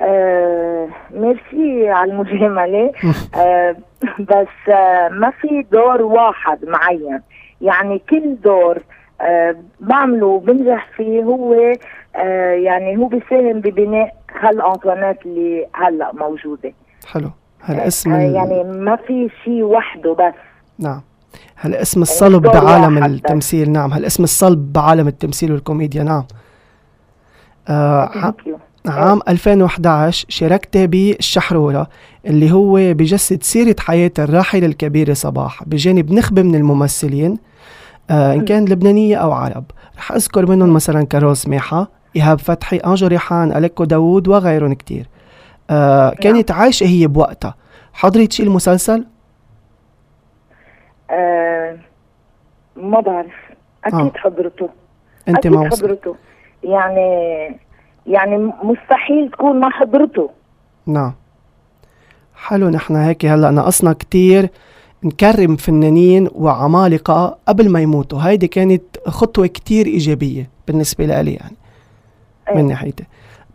آه 0.00 0.88
ميرسي 1.14 1.88
على 1.88 2.12
المجامله 2.12 2.92
آه 3.36 3.76
بس 4.20 4.68
آه 4.68 5.08
ما 5.08 5.30
في 5.30 5.66
دور 5.72 6.02
واحد 6.02 6.58
معين. 6.64 7.20
يعني 7.60 8.02
كل 8.10 8.36
دور 8.44 8.78
آه 9.20 9.56
بعمله 9.80 10.26
وبنجح 10.26 10.88
فيه 10.96 11.22
هو 11.22 11.54
آه 12.16 12.52
يعني 12.52 12.96
هو 12.96 13.06
بيساهم 13.06 13.60
ببناء 13.60 14.14
هالأنطوانات 14.40 15.26
اللي 15.26 15.66
هلأ 15.74 16.12
موجودة. 16.14 16.72
حلو. 17.12 17.30
هالاسم 17.62 18.12
آه 18.12 18.18
يعني 18.20 18.64
ما 18.64 18.96
في 18.96 19.28
شيء 19.44 19.62
وحده 19.62 20.12
بس. 20.12 20.34
نعم. 20.78 21.00
هالاسم 21.60 22.02
الصلب 22.02 22.42
دور 22.42 22.52
بعالم. 22.52 23.04
التمثيل؟ 23.04 23.70
نعم. 23.70 23.92
هالاسم 23.92 24.24
الصلب 24.24 24.72
بعالم 24.72 25.08
التمثيل 25.08 25.52
والكوميديا؟ 25.52 26.02
نعم. 26.02 26.24
آه. 27.68 28.34
عام 28.86 29.20
2011 29.28 30.26
شاركت 30.28 30.76
بالشحرورة 30.76 31.88
اللي 32.26 32.52
هو 32.52 32.94
بجسد 32.94 33.42
سيرة 33.42 33.76
حياة 33.78 34.12
الراحل 34.18 34.64
الكبيرة 34.64 35.12
صباح 35.12 35.64
بجانب 35.64 36.12
نخبة 36.12 36.42
من 36.42 36.54
الممثلين 36.54 37.38
آه 38.10 38.34
إن 38.34 38.44
كان 38.44 38.64
لبنانية 38.64 39.16
أو 39.16 39.32
عرب. 39.32 39.64
رح 39.98 40.12
أذكر 40.12 40.46
منهم 40.46 40.70
مثلا 40.70 41.02
كاروز 41.06 41.36
سماحة 41.36 41.90
إيهاب 42.16 42.38
فتحي 42.38 42.76
أنجو 42.76 43.06
ريحان 43.06 43.56
أليكو 43.56 43.84
داوود 43.84 44.28
وغيرهم 44.28 44.72
كتير. 44.74 45.08
آه 45.70 46.10
كانت 46.10 46.50
عايشة 46.50 46.86
هي 46.86 47.06
بوقتها. 47.06 47.54
حضرت 47.92 48.32
شي 48.32 48.42
المسلسل؟ 48.42 49.04
آه 51.10 51.76
ما 52.76 53.00
بعرف 53.00 53.34
أكيد 53.84 54.00
آه. 54.00 54.12
حضرته. 54.14 54.68
أنت 55.28 55.38
أكيد 55.38 55.52
ما 55.52 55.70
حضرته. 55.70 56.16
يعني 56.64 57.10
يعني 58.06 58.52
مستحيل 58.62 59.30
تكون 59.30 59.60
ما 59.60 59.70
حضرته. 59.70 60.30
نعم. 60.86 61.12
حلو 62.34 62.68
نحن 62.68 62.96
هيك 62.96 63.26
هلأ 63.26 63.50
ناقصنا 63.50 63.92
كتير. 63.92 64.48
نكرم 65.04 65.56
فنانين 65.56 66.28
وعمالقة 66.34 67.38
قبل 67.48 67.68
ما 67.68 67.80
يموتوا. 67.80 68.18
هيدي 68.18 68.48
كانت 68.48 68.82
خطوة 69.06 69.46
كتير 69.46 69.86
إيجابية 69.86 70.50
بالنسبة 70.68 71.04
لي 71.06 71.34
يعني 71.34 71.56
من 72.50 72.56
إيه. 72.56 72.62
ناحيتي. 72.62 73.04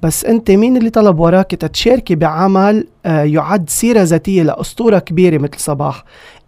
بس 0.03 0.25
أنت 0.25 0.51
مين 0.51 0.77
اللي 0.77 0.89
طلب 0.89 1.19
وراك 1.19 1.51
تتشاركي 1.51 2.15
بعمل 2.15 2.87
آه، 3.05 3.23
يعد 3.23 3.69
سيرة 3.69 4.01
ذاتية 4.01 4.43
لأسطورة 4.43 4.99
كبيرة 4.99 5.37
مثل 5.37 5.59
صباح؟ 5.59 6.03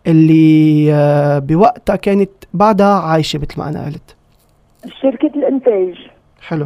اللي 0.07 0.93
آه، 0.93 1.39
بوقتها 1.39 1.95
كانت 1.95 2.29
بعدها 2.53 2.95
عايشة 2.99 3.39
مثل 3.39 3.59
ما 3.59 3.69
أنا 3.69 3.85
قلت. 3.85 4.15
شركة 5.01 5.27
الإنتاج. 5.35 5.95
حلو. 6.41 6.65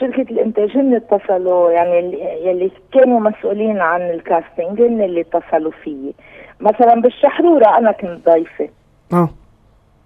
شركة 0.00 0.22
الإنتاج 0.22 0.76
هن 0.76 0.94
اتصلوا 0.94 1.70
يعني 1.70 1.98
يلي 2.44 2.70
كانوا 2.92 3.20
مسؤولين 3.20 3.78
عن 3.80 4.00
الكاستنج 4.00 4.80
هن 4.80 5.02
اللي 5.02 5.20
اتصلوا 5.20 5.72
فيي. 5.84 6.14
مثلا 6.60 7.00
بالشحرورة 7.00 7.78
أنا 7.78 7.92
كنت 7.92 8.28
ضيفة. 8.28 8.68
آه 9.12 9.28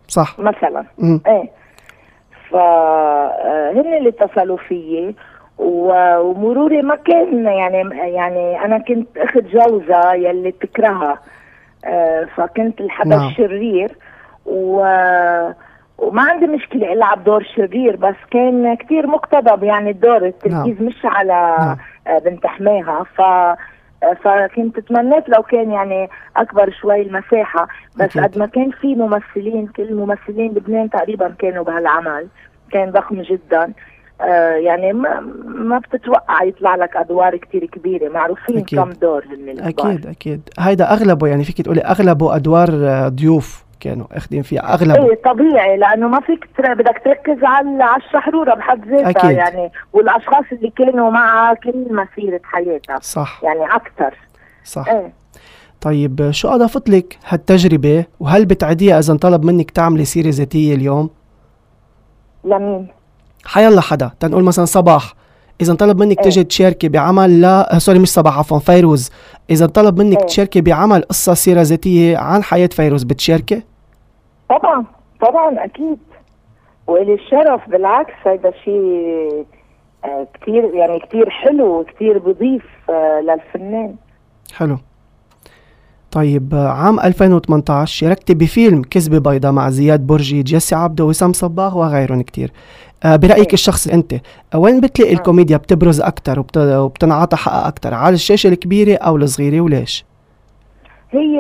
صح. 0.09 0.39
مثلا. 0.39 0.85
مم. 0.99 1.21
إيه. 1.27 1.51
فهن 2.51 3.95
اللي 3.99 4.09
اتصلوا 4.09 4.57
فيي. 4.57 5.15
ومروري 5.59 6.83
ما 6.83 6.97
كان 6.97 7.45
يعني 7.45 7.95
يعني 8.15 8.65
أنا 8.65 8.79
كنت 8.79 9.09
اخت 9.19 9.39
جوزها 9.39 10.15
يلي 10.15 10.51
بتكرهها 10.51 11.13
آه، 11.13 11.19
فكنت 12.37 12.81
الحدا 12.81 13.17
نعم. 13.17 13.29
الشرير 13.29 13.97
و 14.47 14.81
وما 15.99 16.23
عندي 16.23 16.47
مشكلة 16.47 16.93
ألعب 16.93 17.25
دور 17.25 17.45
شرير 17.57 17.97
بس 17.97 18.15
كان 18.31 18.75
كتير 18.75 19.07
مقتضب 19.07 19.65
يعني 19.65 19.91
الدور 19.91 20.27
التركيز 20.27 20.83
مش 20.83 20.97
على 21.05 21.57
نعم. 21.59 21.77
آه، 22.07 22.19
بنت 22.19 22.47
حماها 22.47 23.05
ف 23.17 23.21
آه، 24.03 24.15
فكنت 24.25 24.81
تمنيت 24.81 25.29
لو 25.29 25.43
كان 25.43 25.71
يعني 25.71 26.09
أكبر 26.37 26.71
شوي 26.71 27.03
المساحة 27.03 27.69
بس. 27.97 28.19
قد 28.19 28.39
ما 28.39 28.47
كان 28.47 28.71
في 28.71 28.95
ممثلين 28.95 29.67
كل 29.67 29.95
ممثلين 29.95 30.53
لبنان 30.53 30.91
تقريبا 30.91 31.35
كانوا 31.39 31.65
بهالعمل 31.65 32.27
كان 32.73 32.91
ضخم 32.91 33.23
جدا 33.23 33.73
آه 34.21 34.55
يعني 34.55 34.93
ما 34.93 35.21
ما 35.45 35.79
بتتوقع 35.79 36.43
يطلع 36.45 36.75
لك 36.75 36.97
أدوار 36.97 37.37
كتير 37.37 37.67
كبيرة 37.67 38.09
معروفين 38.09 38.59
أكيد. 38.59 38.79
كم 38.79 38.91
دور 38.91 39.25
هن 39.25 39.49
الكبار. 39.49 39.91
أكيد 39.93 40.07
أكيد 40.07 40.49
هيدا 40.59 40.93
أغلبه 40.93 41.27
يعني 41.27 41.45
فيك 41.45 41.63
تقولي 41.63 41.81
أغلبه 41.81 42.37
أدوار 42.37 42.69
آه، 42.73 43.09
ضيوف 43.09 43.65
كانوا 43.81 44.07
أخذين 44.13 44.43
فيها 44.43 44.75
أغلبه 44.75 45.11
إيه 45.11 45.23
طبيعي 45.25 45.77
لأنه 45.77 46.09
ما 46.09 46.21
فيك 46.21 46.49
تر- 46.59 46.75
بدك 46.75 47.01
تركز 47.05 47.45
على 47.45 47.83
على 47.85 48.03
الشحرورة 48.03 48.55
بحد 48.55 48.89
ذاتها. 48.89 49.31
يعني 49.31 49.71
والأشخاص 49.93 50.45
اللي 50.53 50.71
كانوا 50.77 51.11
معها 51.11 51.55
كل 51.55 51.87
مسيرة 51.91 52.41
حياتها 52.45 52.99
صح 53.03 53.41
يعني 53.45 53.65
أكثر 53.65 54.15
صح 54.65 54.89
إيه 54.89 55.13
طيب 55.81 56.31
شو 56.31 56.49
أضافت 56.49 56.91
لك 56.91 57.19
هالتجربة 57.29 58.05
وهل 58.21 58.47
بتعديها 58.47 58.99
إذا 58.99 59.13
انطلب 59.13 59.45
منك 59.45 59.71
تعملي 59.71 60.05
سيرة 60.05 60.29
ذاتية 60.29 60.75
اليوم؟ 60.75 61.11
لمين؟ 62.45 62.89
حيلا 63.45 63.81
حدا 63.81 64.11
تنقول 64.21 64.45
مثلا 64.45 64.65
صباح 64.65 65.15
إذا 65.61 65.73
انطلب 65.73 65.99
منك 65.99 66.19
إيه. 66.19 66.25
تجي 66.25 66.45
تشاركي 66.45 66.89
بعمل 66.89 67.41
لا 67.41 67.75
آه، 67.75 67.79
sorry 67.79 67.99
مش 67.99 68.09
صباح 68.09 68.39
عفوا 68.39 68.59
فيروز 68.59 69.11
إذا 69.51 69.65
انطلب 69.65 69.99
منك 69.99 70.19
إيه. 70.19 70.27
تشاركي 70.27 70.61
بعمل 70.61 71.03
قصة 71.03 71.35
سيرة 71.35 71.63
ذاتية 71.63 72.19
عن 72.19 72.43
حياة 72.43 72.67
فيروز 72.73 73.03
بتشاركي؟ 73.03 73.63
طبعا 74.49 74.85
طبعا 75.21 75.65
أكيد 75.65 75.99
والي 76.87 77.15
الشرف 77.15 77.69
بالعكس 77.69 78.13
هذا 78.27 78.53
شيء 78.65 79.47
آه، 80.05 80.27
كثير 80.35 80.75
يعني 80.75 80.99
كثير 81.01 81.31
حلو 81.31 81.81
وكثير 81.81 82.19
بضيف 82.19 82.65
آه، 82.91 83.21
للفنان 83.21 83.95
حلو 84.55 84.79
طيب 86.13 86.55
عام 86.55 87.01
2018 87.01 87.87
شاركتي 87.87 88.35
بفيلم 88.35 88.83
كذبة 88.83 89.31
بيضاء 89.31 89.53
مع 89.53 89.71
زياد 89.71 90.07
برجي 90.07 90.43
جيسي 90.43 90.75
عبده 90.75 91.05
وسام 91.05 91.33
صباغ 91.33 91.79
وغيرهم 91.79 92.23
كتير 92.23 92.53
آه، 93.05 93.17
برأيك 93.17 93.47
إيه. 93.47 93.53
الشخصي 93.55 93.95
آه، 94.55 94.59
وين 94.59 94.81
بتلاقي 94.81 95.13
الكوميديا 95.13 95.57
بتبرز 95.57 96.01
وبت- 96.39 96.57
وبتنعطى 96.57 97.37
حقها 97.37 97.69
أكتر؟ 97.69 97.95
على 97.95 98.15
الشاشة 98.15 98.49
الكبيرة 98.49 98.97
أو 98.97 99.17
الصغيرة 99.17 99.61
وليش؟ 99.61 100.05
هي 101.11 101.39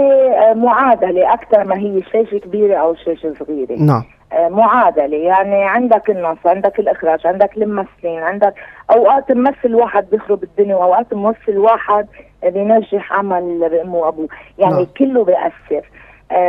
آه، 0.51 0.55
معادلة 0.55 1.33
أكثر 1.35 1.65
ما 1.65 1.77
هي 1.79 2.03
شاشة 2.13 2.39
كبيرة 2.39 2.77
أو 2.77 2.95
شاشة 2.95 3.35
صغيرة. 3.39 3.73
نعم. 3.83 4.03
آه، 4.33 4.49
معادلة. 4.49 5.17
يعني 5.17 5.65
عندك 5.65 6.11
النص 6.11 6.39
عندك 6.47 6.79
الإخراج 6.81 7.27
عندك 7.27 7.57
الممثلين 7.57 8.19
عندك 8.23 8.55
أوقات 8.91 9.33
ممثل 9.33 9.75
واحد 9.75 10.07
بيخرب 10.11 10.43
الدنيا 10.43 10.77
وأوقات 10.77 11.15
ممثل 11.15 11.57
واحد 11.59 12.07
بينجح 12.45 13.13
عمل 13.13 13.69
بامه 13.71 13.95
وابوه 13.95 14.29
يعني 14.59 14.75
نعم. 14.75 14.87
كله 14.99 15.25
بيأثر. 15.25 15.51
آه، 15.71 15.83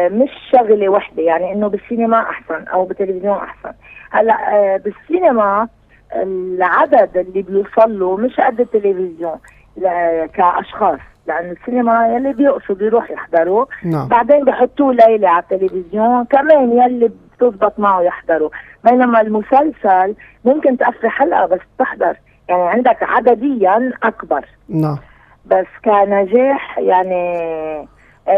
مش 0.09 0.29
شغلة 0.51 0.89
وحدة 0.89 1.23
يعني 1.23 1.53
إنه 1.53 1.67
بالسينما 1.67 2.19
أحسن 2.21 2.67
أو 2.67 2.85
بالتلفزيون 2.85 3.37
أحسن. 3.37 3.73
هلأ 4.11 4.55
آه، 4.55 4.77
بالسينما 4.77 5.67
العدد 6.15 7.17
اللي 7.17 7.41
بيوصل 7.41 7.99
له 7.99 8.17
مش 8.17 8.39
قد 8.39 8.59
التلفزيون 8.59 9.37
كأشخاص 10.33 10.99
لأن 11.27 11.51
السينما 11.51 12.07
يلي 12.15 12.33
بيقصد 12.33 12.81
يروح 12.81 13.11
يحضره 13.11 13.67
نعم. 13.83 14.07
بعدين 14.07 14.45
بحطوه 14.45 14.93
ليلة 14.93 15.29
على 15.29 15.43
التلفزيون 15.43 16.25
كمان 16.25 16.71
يلي 16.71 17.11
بتزبط 17.37 17.79
معه 17.79 18.01
يحضروا. 18.01 18.49
بينما 18.83 19.21
المسلسل 19.21 20.15
ممكن 20.45 20.77
تقفي 20.77 21.09
حلقة 21.09 21.45
بس 21.45 21.59
تحضر 21.79 22.15
يعني 22.49 22.61
عندك 22.61 22.97
عدديا 23.03 23.91
أكبر. 24.03 24.45
نعم. 24.69 24.97
بس 25.45 25.67
كنجاح 25.85 26.79
يعني 26.79 27.87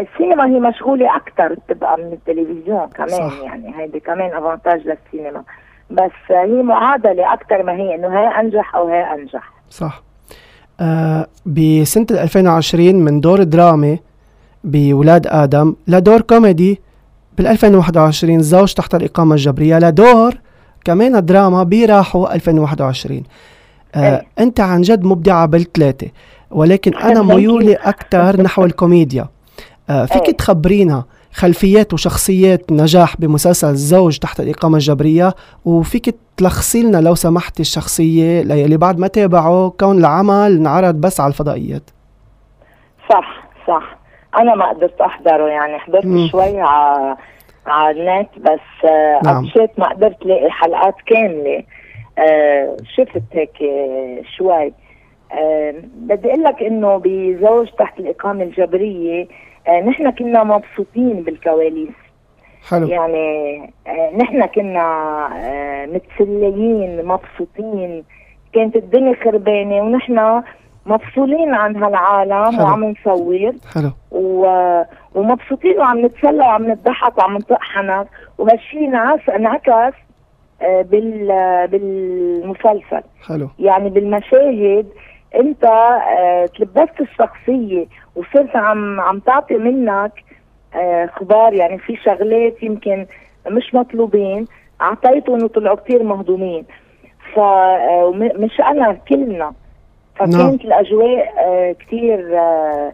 السينما 0.01 0.45
هي 0.45 0.59
مشغولة 0.59 1.15
أكثر 1.15 1.53
بتبقى 1.53 1.97
من 1.97 2.13
التلفزيون 2.13 2.87
كمان 2.87 3.29
صح. 3.29 3.39
يعني. 3.43 3.73
هيدي 3.77 3.99
كمان 3.99 4.31
أفانتاج 4.33 4.81
للسينما 4.87 5.43
بس 5.91 6.11
هي 6.29 6.63
معادلة 6.63 7.33
أكثر 7.33 7.63
ما 7.63 7.73
هي 7.73 7.95
إنه 7.95 8.07
هي 8.19 8.39
أنجح 8.39 8.75
أو 8.75 8.87
هي 8.87 9.13
أنجح. 9.13 9.51
صح. 9.69 10.03
آه 10.79 11.27
بسنة 11.45 12.05
2020 12.11 12.95
من 12.95 13.19
دور 13.21 13.43
درامي 13.43 13.99
بولاد 14.63 15.27
آدم 15.27 15.75
لدور 15.87 16.21
كوميدي. 16.21 16.81
بال 17.37 17.47
2021 17.47 18.39
زوج 18.41 18.73
تحت 18.73 18.95
الإقامة 18.95 19.33
الجبرية 19.35 19.79
لدور 19.79 20.33
كمان 20.85 21.25
دراما 21.25 21.63
براحوا 21.63 22.35
2021 22.35 23.23
آه 23.95 23.99
إيه. 23.99 24.21
أنت 24.39 24.59
عن 24.59 24.81
جد 24.81 25.03
مبدعة 25.05 25.45
بالثلاثة 25.45 26.07
ولكن 26.51 26.95
أنا. 26.95 27.21
ميولي 27.35 27.73
أكثر 27.75 28.41
نحو 28.41 28.65
الكوميديا. 28.65 29.27
فيك 29.87 30.27
إيه. 30.27 30.37
تخبرينا 30.37 31.03
خلفيات 31.33 31.93
وشخصيات 31.93 32.71
نجاح 32.71 33.17
بمسلسل 33.17 33.75
زوج 33.75 34.17
تحت 34.17 34.39
الإقامة 34.39 34.75
الجبرية 34.75 35.33
وفيك 35.65 36.15
تلخصي 36.37 36.83
لنا 36.83 36.97
لو 36.97 37.15
سمحتي 37.15 37.61
الشخصية 37.61 38.41
للي 38.41 38.77
بعد 38.77 38.99
ما 38.99 39.07
تابعوا 39.07 39.69
كون 39.69 39.97
العمل 39.97 40.57
انعرض 40.57 40.95
بس 40.95 41.19
على 41.19 41.27
الفضائيات 41.31 41.89
صح 43.09 43.43
صح 43.67 43.97
أنا 44.37 44.55
ما 44.55 44.69
قدرت 44.69 45.01
أحضره 45.01 45.47
يعني 45.47 45.79
حضرت. 45.79 46.03
شوي 46.31 46.61
على 46.61 47.15
على 47.67 48.01
النت 48.01 48.29
بس 48.37 48.85
آه 48.89 49.21
نعم. 49.23 49.49
ما 49.77 49.89
قدرت 49.89 50.25
لاقي 50.25 50.51
حلقات 50.51 50.95
كاملة 51.05 51.63
آه 52.17 52.77
شفت 52.95 53.23
هيك 53.31 53.61
آه، 53.61 54.21
شوي 54.37 54.73
آه 55.31 55.73
بدي 55.95 56.29
أقول 56.29 56.43
لك 56.43 56.63
إنه 56.63 56.97
بزوج 56.97 57.67
تحت 57.79 57.99
الإقامة 57.99 58.43
الجبرية 58.43 59.23
آه 59.23 59.27
نحن 59.69 60.09
كنا 60.11 60.43
مبسوطين 60.43 61.23
بالكواليس. 61.23 61.89
حلو. 62.69 62.87
يعني 62.87 63.57
آه، 63.87 64.11
نحن 64.17 64.45
كنا 64.45 64.81
آه، 65.35 65.85
متسليين 65.85 67.05
مبسوطين. 67.05 68.03
كانت 68.53 68.75
الدنيا 68.75 69.15
خربانة 69.23 69.81
ونحن 69.81 70.43
مفصولين 70.85 71.53
عن 71.53 71.75
هالعالم 71.83 72.51
حلو. 72.51 72.63
وعم 72.63 72.83
نصور. 72.83 73.51
حلو. 73.73 73.91
و... 74.11 74.45
ومبسوطين 75.15 75.79
وعم 75.79 76.05
نتسلى 76.05 76.39
وعم 76.39 76.71
نضحك 76.71 77.17
وعم 77.17 77.37
نطق 77.37 77.61
حنك 77.61 78.07
وهالشيء 78.37 78.87
انعكس 78.87 79.29
انعكس 79.29 79.95
آه، 80.61 80.81
بال 80.81 81.27
بالمسلسل. 81.67 83.03
حلو. 83.27 83.49
يعني 83.59 83.89
بالمشاهد 83.89 84.87
انت 85.35 85.63
آه، 85.65 86.45
تلبست 86.45 87.01
الشخصية 87.01 87.85
وصرت 88.15 88.55
عم 88.55 88.99
عم 89.01 89.19
تعطي 89.19 89.57
منك 89.57 90.23
آه، 90.75 91.05
أخبار 91.05 91.53
يعني 91.53 91.77
في 91.77 91.95
شغلات 91.95 92.63
يمكن 92.63 93.05
مش 93.47 93.73
مطلوبين 93.73 94.45
أعطيتهم 94.81 95.43
وطلعوا 95.43 95.77
كثير 95.77 96.03
مهضومين. 96.03 96.65
فمش 97.35 98.61
أنا 98.61 98.93
كلنا. 99.09 99.53
فكانت 100.15 100.35
نعم. 100.35 100.49
الأجواء 100.49 101.33
آه، 101.39 101.71
كثير 101.79 102.39
آه، 102.39 102.93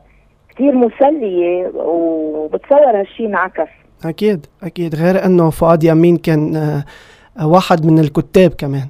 كثير 0.49 0.75
مسلية 0.75 1.67
وبتصور 1.75 2.99
هالشيء 2.99 3.25
انعكس 3.25 3.69
أكيد 4.05 4.45
أكيد. 4.63 4.95
غير 4.95 5.25
أنه 5.25 5.49
فؤاد 5.49 5.83
يمين 5.83 6.17
كان 6.17 6.55
آه، 6.55 6.83
آه، 7.39 7.47
واحد 7.47 7.85
من 7.85 7.99
الكتاب 7.99 8.51
كمان. 8.51 8.87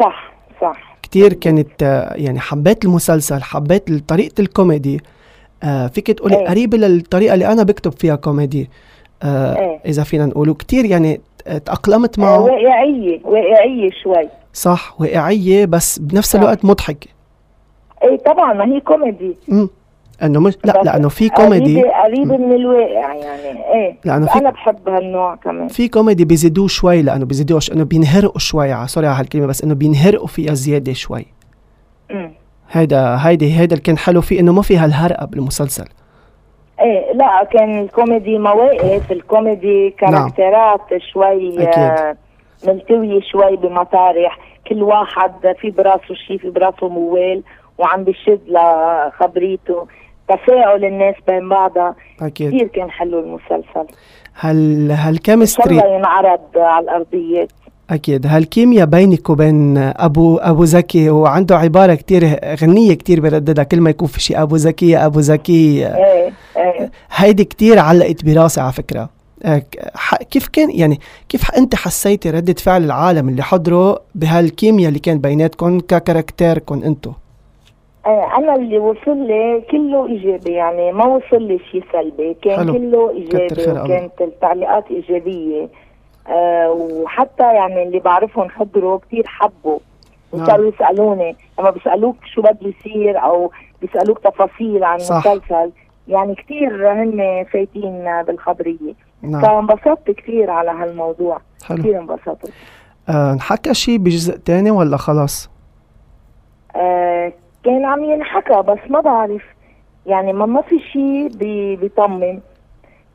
صح 0.00 0.32
صح. 0.60 0.89
كتير 1.10 1.32
كانت 1.32 1.82
آه، 1.82 2.14
يعني 2.14 2.40
حبيت 2.40 2.84
المسلسل 2.84 3.42
حبيت 3.42 4.08
طريقة 4.08 4.40
الكوميدي. 4.40 5.00
آه، 5.62 5.86
فيك 5.86 6.10
تقولي 6.10 6.36
إيه. 6.38 6.46
قريبة 6.48 6.78
للطريقة 6.78 7.34
اللي 7.34 7.46
أنا 7.52 7.62
بكتب 7.62 7.92
فيها 7.92 8.16
كوميدي 8.16 8.70
آه، 9.22 9.56
إيه. 9.58 9.80
إذا 9.86 10.02
فينا 10.02 10.26
نقوله. 10.26 10.54
كتير 10.54 10.84
يعني 10.84 11.20
تأقلمت 11.64 12.18
معه. 12.18 12.40
واقعية 12.40 13.20
واقعية 13.24 13.90
شوي. 14.02 14.28
صح 14.52 15.00
واقعية 15.00 15.64
بس 15.64 15.98
بنفس. 15.98 16.36
الوقت 16.36 16.64
مضحك 16.64 17.04
إيه 18.02 18.16
طبعا 18.16 18.52
ما 18.52 18.64
هي 18.74 18.80
كوميدي. 18.80 19.36
امم 19.52 19.68
أنه 20.22 20.40
مش 20.40 20.58
لا 20.64 20.82
لأنه 20.84 21.08
في 21.08 21.28
كوميدي. 21.28 21.82
قريبة 21.82 22.36
من 22.36 22.52
الواقع 22.52 23.14
يعني. 23.14 23.64
إيه 23.74 23.96
لأنه 24.04 24.26
في- 24.26 24.38
أنا 24.38 24.50
بحب 24.50 24.88
هالنوع 24.88 25.34
كمان. 25.34 25.68
في 25.68 25.88
كوميدي 25.88 26.24
بيزيدوه 26.24 26.68
شوي 26.68 27.02
لأنه 27.02 27.24
بيزيدوش 27.24 27.72
إنه 27.72 27.84
بينهرقوا 27.84 28.38
شوي. 28.38 28.86
sorry 28.86 29.06
على 29.06 29.16
هالكلمة 29.20 29.46
بس 29.46 29.64
إنه 29.64 29.74
بينهرقوا 29.74 30.26
فيها 30.26 30.54
زيادة 30.54 30.92
شوي. 30.92 31.26
مم. 32.10 32.32
هيدا 32.72 33.16
هيدي 33.20 33.52
هيدا 33.58 33.72
اللي 33.74 33.82
كان 33.84 33.98
حلو 33.98 34.20
فيه 34.20 34.40
إنه 34.40 34.52
ما 34.52 34.62
في 34.62 34.76
هالهرقه 34.76 35.26
بالمسلسل. 35.26 35.84
إيه 36.80 37.12
لا 37.12 37.44
كان 37.52 37.80
الكوميدي 37.80 38.38
مواقف 38.38 39.12
الكوميدي 39.12 39.90
كاركترات 39.90 40.80
شوي 41.12 41.48
أكيد. 41.62 41.68
آه، 41.78 42.16
ملتوية 42.66 43.20
شوي 43.20 43.56
بمطارح 43.56 44.38
كل 44.68 44.82
واحد 44.82 45.32
في 45.60 45.70
براسه 45.70 46.14
شيء 46.26 46.38
في 46.38 46.50
براسه 46.50 46.88
موال 46.88 47.42
وعم 47.78 48.04
بيشد 48.04 48.40
لخبريته. 48.48 49.86
تفاعل 50.36 50.84
الناس 50.84 51.14
بين 51.28 51.48
بعضها. 51.48 51.94
أكيد. 52.22 52.48
كثير 52.48 52.66
كان 52.66 52.90
حلو 52.90 53.20
المسلسل. 53.20 53.86
هال 54.40 54.90
إن 54.90 54.96
شاء 54.96 55.06
هال 55.08 55.19
chemistry 55.19 55.70
الله 55.80 55.94
ينعرض 55.96 56.40
على 56.56 56.84
الأرضيات. 56.84 57.48
أكيد. 57.90 58.26
هالكيمياء 58.26 58.86
بينك 58.86 59.30
وبين 59.30 59.78
ابو 59.78 60.36
أبو 60.36 60.64
زكي 60.64 61.10
وعنده 61.10 61.56
عبارة 61.58 61.94
كتير 61.94 62.24
غنية 62.62 62.94
كتير 62.94 63.20
برددها 63.20 63.64
كل 63.64 63.80
ما 63.80 63.90
يكون 63.90 64.08
في 64.08 64.20
شيء 64.20 64.42
أبو 64.42 64.56
زكي 64.56 64.90
يا 64.90 65.06
أبو 65.06 65.20
زكي. 65.20 65.86
إيه 65.86 66.32
إيه. 66.56 66.90
هيدي 67.16 67.44
كتير 67.44 67.78
علقت 67.78 68.24
براسي 68.24 68.60
على 68.60 68.72
فكرة. 68.72 69.08
ح- 69.94 70.22
كيف 70.22 70.48
كان 70.48 70.70
يعني 70.70 71.00
كيف 71.28 71.50
أنت 71.50 71.74
حسيتي 71.74 72.30
ردة 72.30 72.52
فعل 72.54 72.84
العالم 72.84 73.28
اللي 73.28 73.42
حضروا 73.42 73.96
بهالكيمياء 74.14 74.88
اللي 74.88 74.98
كان 74.98 75.18
بيناتكم 75.18 75.80
ككاركتيركم 75.80 76.82
آه، 76.82 76.86
أنا 78.06 78.54
اللي 78.54 78.78
وصل 78.78 79.16
لي 79.26 79.62
كله 79.70 80.06
إيجابي 80.06 80.52
يعني 80.52 80.92
ما 80.92 81.04
وصل 81.04 81.42
لي 81.42 81.58
شيء 81.70 81.84
سلبي 81.92 82.34
كان 82.42 82.56
حلو. 82.56 82.72
كله 82.72 83.10
إيجابي. 83.10 83.80
وكانت 83.80 84.20
التعليقات 84.20 84.84
إيجابية 84.90 85.68
آه 86.28 86.70
وحتى 86.70 87.42
يعني 87.54 87.82
اللي 87.82 87.98
بعرفهم 87.98 88.48
حضروا 88.48 88.98
كثير 88.98 89.26
حبوا 89.26 89.78
نعم. 90.32 90.42
وصاروا 90.42 90.68
يسألوني 90.74 91.36
لما 91.58 91.70
بيسألوك 91.70 92.16
شو 92.34 92.42
بده 92.42 92.56
يصير 92.78 93.22
أو 93.24 93.50
بيسألوك 93.82 94.18
تفاصيل 94.18 94.84
عن. 94.84 94.98
المسلسل 95.00 95.70
يعني 96.08 96.34
كثير 96.34 96.92
هن 96.92 97.44
فايتين 97.52 98.22
بالخبرية 98.26 98.94
نعم 99.22 99.42
فانبسطت 99.42 100.10
كثير 100.10 100.50
على 100.50 100.70
هالموضوع 100.70 101.40
حلو 101.68 101.78
كثير 101.78 101.98
انبسطت 101.98 102.52
آه 103.08 103.34
نحكى 103.34 103.74
شيء 103.74 103.98
بجزء 103.98 104.36
تاني 104.36 104.70
ولا 104.70 104.96
خلاص 104.96 105.50
آه 106.76 107.32
كان 107.64 107.84
عم 107.84 108.04
ينحكى 108.04 108.62
بس 108.62 108.78
ما 108.90 109.00
بعرف. 109.00 109.42
يعني 110.06 110.32
ما 110.32 110.46
ما 110.46 110.62
في 110.62 110.78
شيء 110.78 111.28
بي 111.28 111.76
بيطمن. 111.76 112.40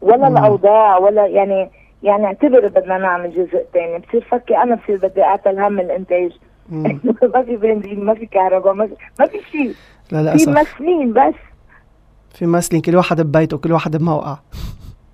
ولا 0.02 0.30
مم. 0.30 0.38
الأوضاع 0.38 0.98
ولا 0.98 1.26
يعني 1.26 1.70
يعني 2.04 2.26
اعتبر 2.26 2.68
بدنا 2.68 2.98
نعمل 2.98 3.32
جزء 3.32 3.66
ثاني 3.74 4.00
بصير 4.00 4.22
فكي 4.22 4.58
أنا 4.58 4.76
بصير 4.76 4.98
بدي 4.98 5.24
اعتل 5.24 5.60
هم 5.60 5.80
الإنتاج. 5.80 6.32
ما 7.34 7.44
في 7.46 7.56
بنزين 7.56 8.06
ما 8.06 8.14
في 8.14 8.26
كهرباء 8.26 8.74
ما 8.74 8.88
في, 8.88 8.96
ما 9.20 9.26
في 9.26 9.40
شيء 9.52 9.74
في 10.10 10.16
للأسف 10.16 10.50
ممثلين 10.50 11.14
بس. 11.14 11.34
في 12.34 12.46
ممثلين 12.46 12.82
كل 12.82 12.96
واحد 12.96 13.22
ببيته 13.22 13.58
كل 13.58 13.72
واحد 13.72 13.98
بموقع 13.98 14.38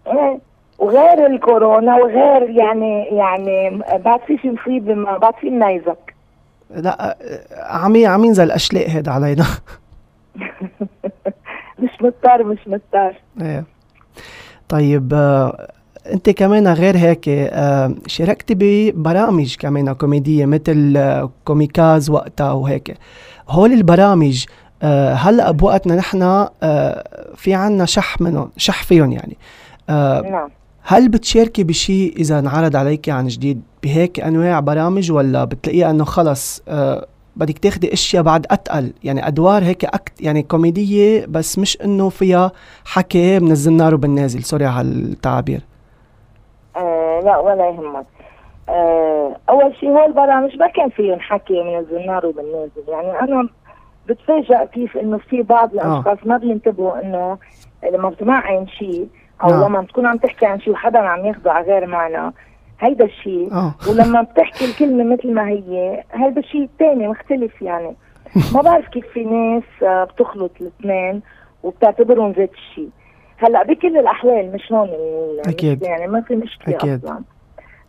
إيه. 0.08 0.39
وغير 0.80 1.26
الكورونا 1.26 1.96
وغير 1.96 2.50
يعني 2.50 3.04
يعني 3.04 3.82
بعد 4.06 4.20
في 4.20 4.38
شيء 4.38 4.52
مصيبة 4.52 4.94
ما 4.94 5.17
بعد 5.17 5.34
في 5.34 5.50
نيزك 5.50 6.11
لا 6.76 7.18
عم 7.58 8.06
عم 8.06 8.26
ينزل 8.26 8.52
أشلاء 8.52 8.90
هيدا 8.90 9.12
علينا. 9.12 9.46
مش 11.80 11.90
مضطر 12.02 12.44
مش 12.44 12.60
مضطر. 12.68 13.16
إيه. 13.42 13.64
طيب 14.70 15.14
أنت 16.14 16.30
كمان 16.30 16.68
غير 16.68 16.98
هيك 16.98 17.52
شاركتي 18.08 18.56
ببرامج 18.60 19.56
كمان 19.56 19.94
كوميدية 19.94 20.46
مثل 20.46 21.00
كوميكاز 21.46 22.10
وقتها 22.10 22.52
وهيك. 22.52 22.98
هول 23.50 23.72
البرامج 23.74 24.46
هلا 25.14 25.52
بوقتنا 25.52 25.96
نحن 25.96 26.48
في 27.36 27.54
عنا 27.54 27.86
شح 27.86 28.22
منهم 28.22 28.52
شح 28.58 28.84
فيهم 28.84 29.12
يعني؟ 29.12 29.38
نعم. 30.32 30.50
هل 30.84 31.10
بتشاركي 31.10 31.63
بشيء 31.63 32.13
إذا 32.17 32.39
انعرض 32.39 32.76
عليكي 32.76 33.12
عن 33.12 33.28
جديد 33.28 33.62
بهيك 33.84 34.20
أنواع 34.20 34.60
برامج 34.60 35.12
ولا 35.12 35.44
بتلاقيها 35.46 35.89
إنه 35.91 36.04
خلص 36.04 36.63
آه 36.67 37.06
بدك 37.36 37.58
تاخدي 37.58 37.94
أشياء 37.94 38.24
بعد 38.24 38.46
أتقل؟ 38.52 38.94
يعني 39.04 39.28
أدوار 39.28 39.63
هيك 39.63 39.86
أكت 39.86 40.22
يعني 40.22 40.44
كوميدية 40.44 41.26
بس 41.26 41.60
مش 41.60 41.82
إنه 41.82 42.10
فيها 42.10 42.52
حكي 42.86 43.39
من 43.39 43.52
الزنار 43.52 43.94
وبالنازل 43.96 44.44
سوري 44.44 44.65
على 44.65 44.88
التعابير 44.88 45.62
آه 46.78 47.20
لا 47.26 47.38
ولا 47.38 47.70
يهمك. 47.70 48.06
آه 48.70 49.36
أول 49.50 49.76
شيء 49.80 49.89
هو 49.89 50.06
البرامج 50.06 50.58
ما 50.58 50.67
كان 50.67 50.89
فيهم 50.89 51.20
حكي 51.20 51.63
من 51.63 51.80
الزنار 51.80 52.26
وبالنازل 52.26 52.84
يعني 52.88 53.20
أنا 53.20 53.50
بتفاجئ 54.10 54.65
كيف 54.74 54.98
إنه 54.98 55.17
في 55.17 55.41
بعض 55.41 55.74
الأشخاص 55.74 56.17
ما 56.26 56.38
بينتبهوا 56.38 57.02
إنه 57.02 57.38
لما 57.94 58.10
بتمعن 58.10 58.67
شيء 58.67 59.08
أو 59.43 59.49
نعم. 59.49 59.63
لما 59.63 59.84
تكون 59.84 60.06
عم 60.06 60.17
تحكي 60.17 60.45
عن 60.45 60.60
شيء 60.60 60.73
وحدا 60.73 60.99
عم 60.99 61.25
ياخده 61.25 61.51
على 61.51 61.65
غير 61.65 61.86
معنى 61.88 62.34
هيدا 62.80 63.06
الشيء. 63.06 63.54
آه. 63.54 63.73
ولما 63.89 64.21
بتحكي 64.21 64.65
الكلمة 64.65 65.04
مثل 65.04 65.34
ما 65.34 65.47
هي 65.47 66.04
هذا 66.10 66.41
شيء 66.41 66.69
تاني 66.80 67.08
مختلف 67.08 67.62
يعني. 67.62 67.95
ما 68.54 68.62
بعرف 68.71 68.88
كيف 68.88 69.08
في 69.13 69.23
ناس 69.25 69.63
آه، 69.84 70.04
بتخلط 70.04 70.51
الاثنين 70.62 71.21
وبتعتبرهم 71.63 72.32
ذات 72.32 72.51
الشيء. 72.54 72.89
هلأ 73.38 73.63
بكل 73.63 73.97
الأحوال 73.97 74.51
مش 74.54 74.71
هون 74.71 74.89
أكيد. 75.47 75.84
يعني 75.84 76.08
ما 76.08 76.21
في 76.21 76.36
مشكلة 76.36 76.75
أكيد. 76.75 77.06
أصلا. 77.06 77.23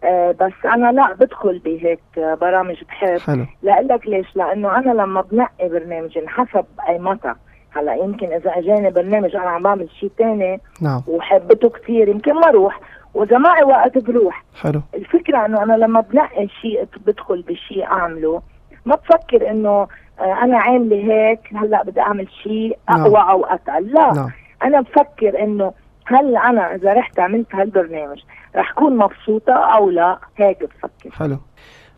آه 0.04 0.32
بس 0.40 0.52
أنا 0.64 0.92
لا 0.92 1.12
بدخل 1.14 1.58
بهيك 1.58 2.00
آه، 2.18 2.34
برامج 2.34 2.84
بحب. 2.84 3.18
حلو. 3.18 3.46
لك 3.62 4.06
ليش؟ 4.06 4.36
لأنه 4.36 4.78
أنا 4.78 4.90
لما 4.90 5.20
بنقي 5.20 5.68
برنامج 5.68 6.18
حسب 6.26 6.64
أي 6.88 6.98
متى 6.98 7.34
هلا 7.76 7.94
يمكن 7.94 8.26
إذا 8.32 8.50
أجاني 8.50 8.90
برنامج 8.90 9.36
أنا 9.36 9.50
عم 9.50 9.62
بعمل 9.62 9.88
شيء 10.00 10.10
تاني 10.18 10.60
نعم. 10.80 11.02
وحبته 11.06 11.68
كثير 11.68 12.08
يمكن 12.08 12.34
ما 12.34 12.48
أروح 12.48 12.80
واذا 13.14 13.38
معي 13.38 13.64
وقت 13.64 13.98
بروح. 13.98 14.44
حلو. 14.62 14.82
الفكرة 14.94 15.46
إنه 15.46 15.62
أنا 15.62 15.72
لما 15.72 16.00
بنقي 16.00 16.48
شيء 16.48 16.86
بدخل 17.06 17.42
بشيء 17.42 17.84
أعمله 17.84 18.42
ما 18.86 18.94
بفكر 18.94 19.50
إنه 19.50 19.86
آه، 20.20 20.38
أنا 20.42 20.58
عاملة 20.58 20.96
هيك 20.96 21.40
هلأ 21.54 21.82
بدي 21.82 22.00
أعمل 22.00 22.28
شيء 22.42 22.78
نعم. 22.90 23.00
أقوى 23.00 23.30
أو 23.30 23.44
أتقل. 23.44 23.86
لا. 23.92 24.12
نعم. 24.14 24.30
أنا 24.62 24.80
بفكر 24.80 25.42
إنه 25.42 25.72
هل 26.06 26.36
أنا 26.36 26.74
إذا 26.74 26.92
رحت 26.92 27.20
عملت 27.20 27.54
هالبرنامج 27.54 28.22
رح 28.56 28.70
أكون 28.70 28.96
مبسوطة 28.96 29.52
أو 29.52 29.90
لا؟ 29.90 30.18
هيك 30.36 30.58
بفكر. 30.64 31.10
حلو. 31.12 31.36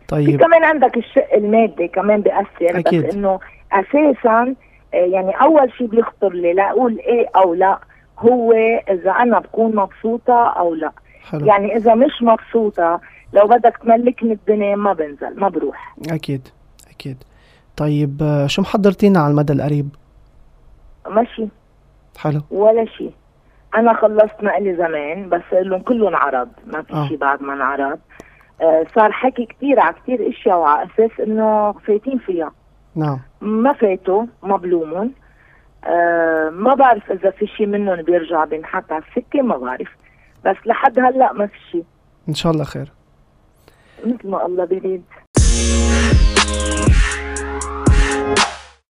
طيب. 0.07 0.41
كمان 0.41 0.63
عندك 0.63 0.97
الشق 0.97 1.33
المادي 1.33 1.87
كمان 1.87 2.21
بيأثر 2.21 2.79
أكيد. 2.79 3.07
بس 3.07 3.15
إنه 3.15 3.39
أساسا 3.73 4.55
يعني 4.95 5.31
أول 5.31 5.71
شيء 5.77 5.87
بيخطر 5.87 6.33
لي 6.33 6.53
لا 6.53 6.69
أقول 6.71 6.99
إيه 6.99 7.27
أو 7.35 7.53
لا 7.53 7.79
هو 8.19 8.51
إذا 8.89 9.11
أنا 9.11 9.39
بكون 9.39 9.75
مبسوطة 9.75 10.47
أو 10.47 10.75
لا. 10.75 10.91
حلو. 11.31 11.45
يعني 11.45 11.75
إذا 11.75 11.93
مش 11.93 12.21
مبسوطة 12.21 13.01
لو 13.33 13.47
بدك 13.47 13.77
تملكني 13.77 14.33
الدنيا 14.33 14.75
ما 14.75 14.93
بنزل 14.93 15.39
ما 15.39 15.49
بروح. 15.49 15.95
أكيد 16.09 16.47
أكيد. 16.89 17.17
طيب 17.77 18.21
آه، 18.23 18.47
شو 18.47 18.61
محضرتينا 18.61 19.19
على 19.19 19.31
المدى 19.31 19.53
القريب؟ 19.53 19.89
ماشي 21.09 21.47
حلو. 22.17 22.41
ولا 22.51 22.85
شيء 22.85 23.11
أنا 23.75 23.93
خلصت 23.93 24.43
مقلي 24.43 24.75
زمان 24.75 25.29
بس 25.29 25.41
لهم 25.53 25.81
كلهم 25.81 26.15
عرض 26.15 26.49
ما 26.67 26.81
في 26.81 26.93
آه. 26.93 27.07
شيء 27.07 27.17
بعد 27.17 27.41
ما 27.41 27.53
انعرض 27.53 27.99
آه 28.61 28.85
صار 28.95 29.11
حكي 29.11 29.45
كتير 29.45 29.79
على 29.79 29.95
كتير 30.03 30.29
إشياء 30.29 30.57
وعلى 30.57 30.89
أساس 30.93 31.19
إنه 31.19 31.71
فايتين 31.71 32.17
فيها. 32.17 32.51
نعم. 32.95 33.19
ما 33.41 33.73
فاتوا 33.73 34.25
ما 34.43 34.57
بلومهم 34.57 35.11
آه 35.85 36.49
ما 36.49 36.73
بعرف 36.75 37.11
إذا 37.11 37.29
في 37.31 37.47
شيء 37.47 37.65
منهم 37.67 38.01
بيرجع 38.01 38.45
بينحط 38.45 38.91
على 38.91 39.03
السكة 39.09 39.41
ما 39.41 39.57
بعرف. 39.57 39.87
بس 40.45 40.55
لحد 40.65 40.99
هلأ 40.99 41.33
ما 41.33 41.47
في 41.47 41.57
شيء 41.71 41.83
إن 42.29 42.33
شاء 42.33 42.51
الله 42.51 42.63
خير. 42.63 42.91
مثل 44.05 44.29
ما 44.29 44.45
الله 44.45 44.65
بيريد. 44.65 45.03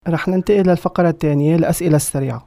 رح 0.08 0.28
ننتقل 0.28 0.62
للفقرة 0.68 1.08
الثانية 1.08 1.56
الأسئلة 1.56 1.96
السريعة. 1.96 2.46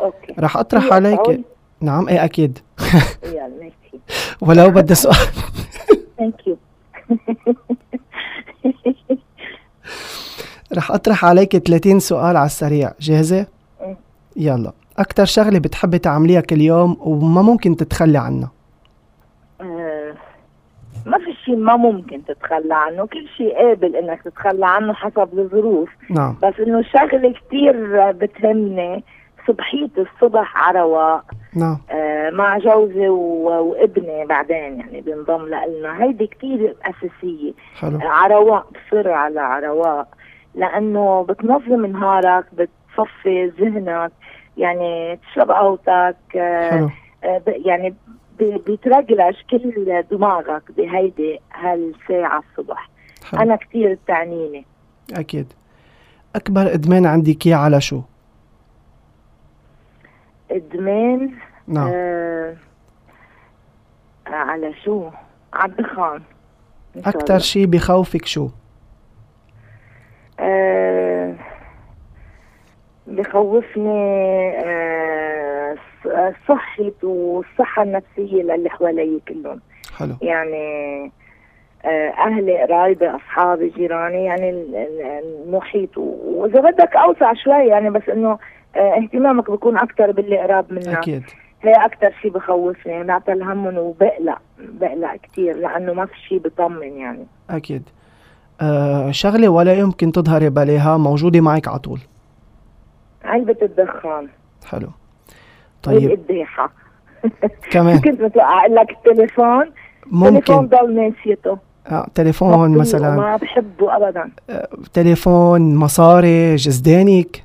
okay. 0.00 0.34
رح 0.38 0.56
أطرح 0.56 0.92
عليك 0.92 1.40
نعم 1.80 2.08
إيه 2.08 2.24
أكيد. 2.24 2.58
يلا 3.24 3.70
ولو 4.46 4.70
بدي 4.70 4.94
سؤال. 4.94 5.14
thank 6.18 6.46
you 6.46 6.56
رح 10.76 10.90
أطرح 10.90 11.24
عليك 11.24 11.56
30 11.56 11.98
سؤال 12.00 12.36
على 12.36 12.46
السريع. 12.46 12.92
جاهزة؟ 13.00 13.46
إيه. 13.80 13.96
يلا. 14.36 14.72
أكتر 14.98 15.24
شغلة 15.24 15.58
بتحبي 15.58 15.98
تعمليها 15.98 16.40
كل 16.40 16.60
يوم 16.60 16.96
وما 17.00 17.42
ممكن 17.42 17.76
تتخلي 17.76 18.18
عنها؟ 18.18 18.50
آه، 19.60 20.14
ما 21.06 21.18
في 21.18 21.32
شيء 21.44 21.56
ما 21.56 21.76
ممكن 21.76 22.24
تتخلى 22.24 22.74
عنه. 22.74 23.06
كل 23.06 23.26
شيء 23.36 23.54
قابل 23.56 23.96
إنك 23.96 24.22
تتخلى 24.22 24.66
عنه 24.66 24.92
حسب 24.92 25.28
الظروف. 25.38 25.88
نعم. 26.10 26.36
بس 26.42 26.54
إنه 26.66 26.82
شغلة 26.82 27.34
كثير 27.46 28.10
بتهمني. 28.12 29.04
صبحية 29.48 29.88
الصبح 29.98 30.56
على 30.56 30.80
رواق 30.80 31.24
نعم. 31.56 31.78
آه، 31.90 32.30
مع 32.30 32.58
جوزي 32.58 33.08
و- 33.08 33.48
وابني 33.70 34.26
بعدين 34.26 34.56
يعني 34.80 35.00
بينضم 35.00 35.46
لنا. 35.46 36.02
هيدي 36.04 36.26
كثير 36.26 36.76
أساسية. 36.84 37.52
حلو. 37.74 37.98
على 38.02 38.34
رواق 38.34 38.66
بصر 38.70 39.10
على 39.10 39.40
على 39.40 39.66
رواق 39.66 40.06
لأنه 40.58 41.22
بتنظم 41.22 41.86
نهارك 41.86 42.44
بتصفي 42.54 43.46
ذهنك 43.60 44.12
يعني 44.56 45.16
تشرب 45.16 45.50
قهوتك 45.50 46.16
آه، 46.36 46.90
يعني 47.46 47.94
ب- 48.40 48.64
بيترجلج 48.66 49.34
كل 49.50 50.02
دماغك 50.10 50.62
بهيدي 50.76 51.40
هالساعة 51.54 52.42
الصبح 52.50 52.88
حلو 53.30 53.40
أنا 53.40 53.56
كثير 53.56 53.98
بتعنيني 54.04 54.64
أكيد 55.12 55.52
أكبر 56.36 56.74
إدمان 56.74 57.06
عندك 57.06 57.46
إياه 57.46 57.56
على 57.56 57.80
شو؟ 57.80 58.00
إدمان 60.50 61.30
نعم 61.66 61.90
آه 61.94 62.56
على 64.26 64.74
شو؟ 64.84 65.10
على 65.52 65.72
الدخان 65.72 66.22
إن 66.96 67.02
شاء 67.02 67.08
أكتر 67.08 67.26
الله. 67.34 67.38
شي 67.38 67.66
بخوفك 67.66 68.24
شو؟ 68.26 68.48
آه 70.40 71.34
بخوفني 73.06 74.50
آه 74.64 75.76
صحة 76.48 76.92
والصحة 77.02 77.82
النفسية 77.82 78.42
للي 78.42 78.70
حوالي 78.70 79.20
كلهم. 79.28 79.60
حلو. 79.98 80.14
يعني 80.22 81.12
آه، 81.84 82.08
أهلي 82.10 82.62
قرايبي 82.62 83.08
أصحابي 83.08 83.68
جيراني 83.68 84.24
يعني 84.24 84.50
ال- 84.50 84.76
ال- 84.76 85.00
المحيط. 85.46 85.98
و- 85.98 86.16
وإذا 86.26 86.60
بدك 86.60 86.96
أوسع 86.96 87.32
شوي 87.34 87.66
يعني 87.66 87.90
بس 87.90 88.08
إنه 88.08 88.38
آه، 88.76 88.98
اهتمامك 89.02 89.50
بيكون 89.50 89.78
أكثر 89.78 90.12
باللي 90.12 90.38
قراب 90.38 90.72
منك. 90.72 90.88
أكيد. 90.88 91.22
هي 91.62 91.72
أكثر 91.72 92.10
شيء 92.22 92.30
بخوفني 92.30 93.04
بعتل 93.04 93.42
همهم 93.42 93.78
وبقلق 93.78 94.38
بقلق 94.58 95.16
كثير 95.16 95.56
لأنه 95.56 95.92
ما 95.92 96.06
في 96.06 96.16
شيء 96.28 96.38
بطمن 96.38 96.96
يعني. 96.98 97.26
أكيد. 97.50 97.82
شغلة 99.10 99.48
ولا 99.48 99.74
يمكن 99.74 100.12
تظهري 100.12 100.50
بلاها 100.50 100.96
موجودة 100.96 101.40
معك 101.40 101.68
على 101.68 101.78
طول. 101.78 102.00
علبة 103.24 103.56
الدخان. 103.62 104.28
حلو. 104.66 104.88
طيب. 105.82 106.10
القداحة 106.10 106.70
كمان. 107.72 107.98
كنت 108.00 108.20
متوقع 108.20 108.60
أقول 108.64 108.74
لك 108.74 108.90
التليفون؟ 108.90 109.62
التليفون 110.06 110.32
ممكن 110.34 110.66
ضل 110.66 110.94
ناسيته. 110.94 111.58
آه 111.86 112.06
تليفون 112.14 112.78
مثلا. 112.78 113.16
ما 113.16 113.36
بحبه 113.36 113.96
ابدا. 113.96 114.30
آه 114.50 114.68
تليفون 114.92 115.74
مصاري 115.76 116.56
جزدانك 116.56 117.44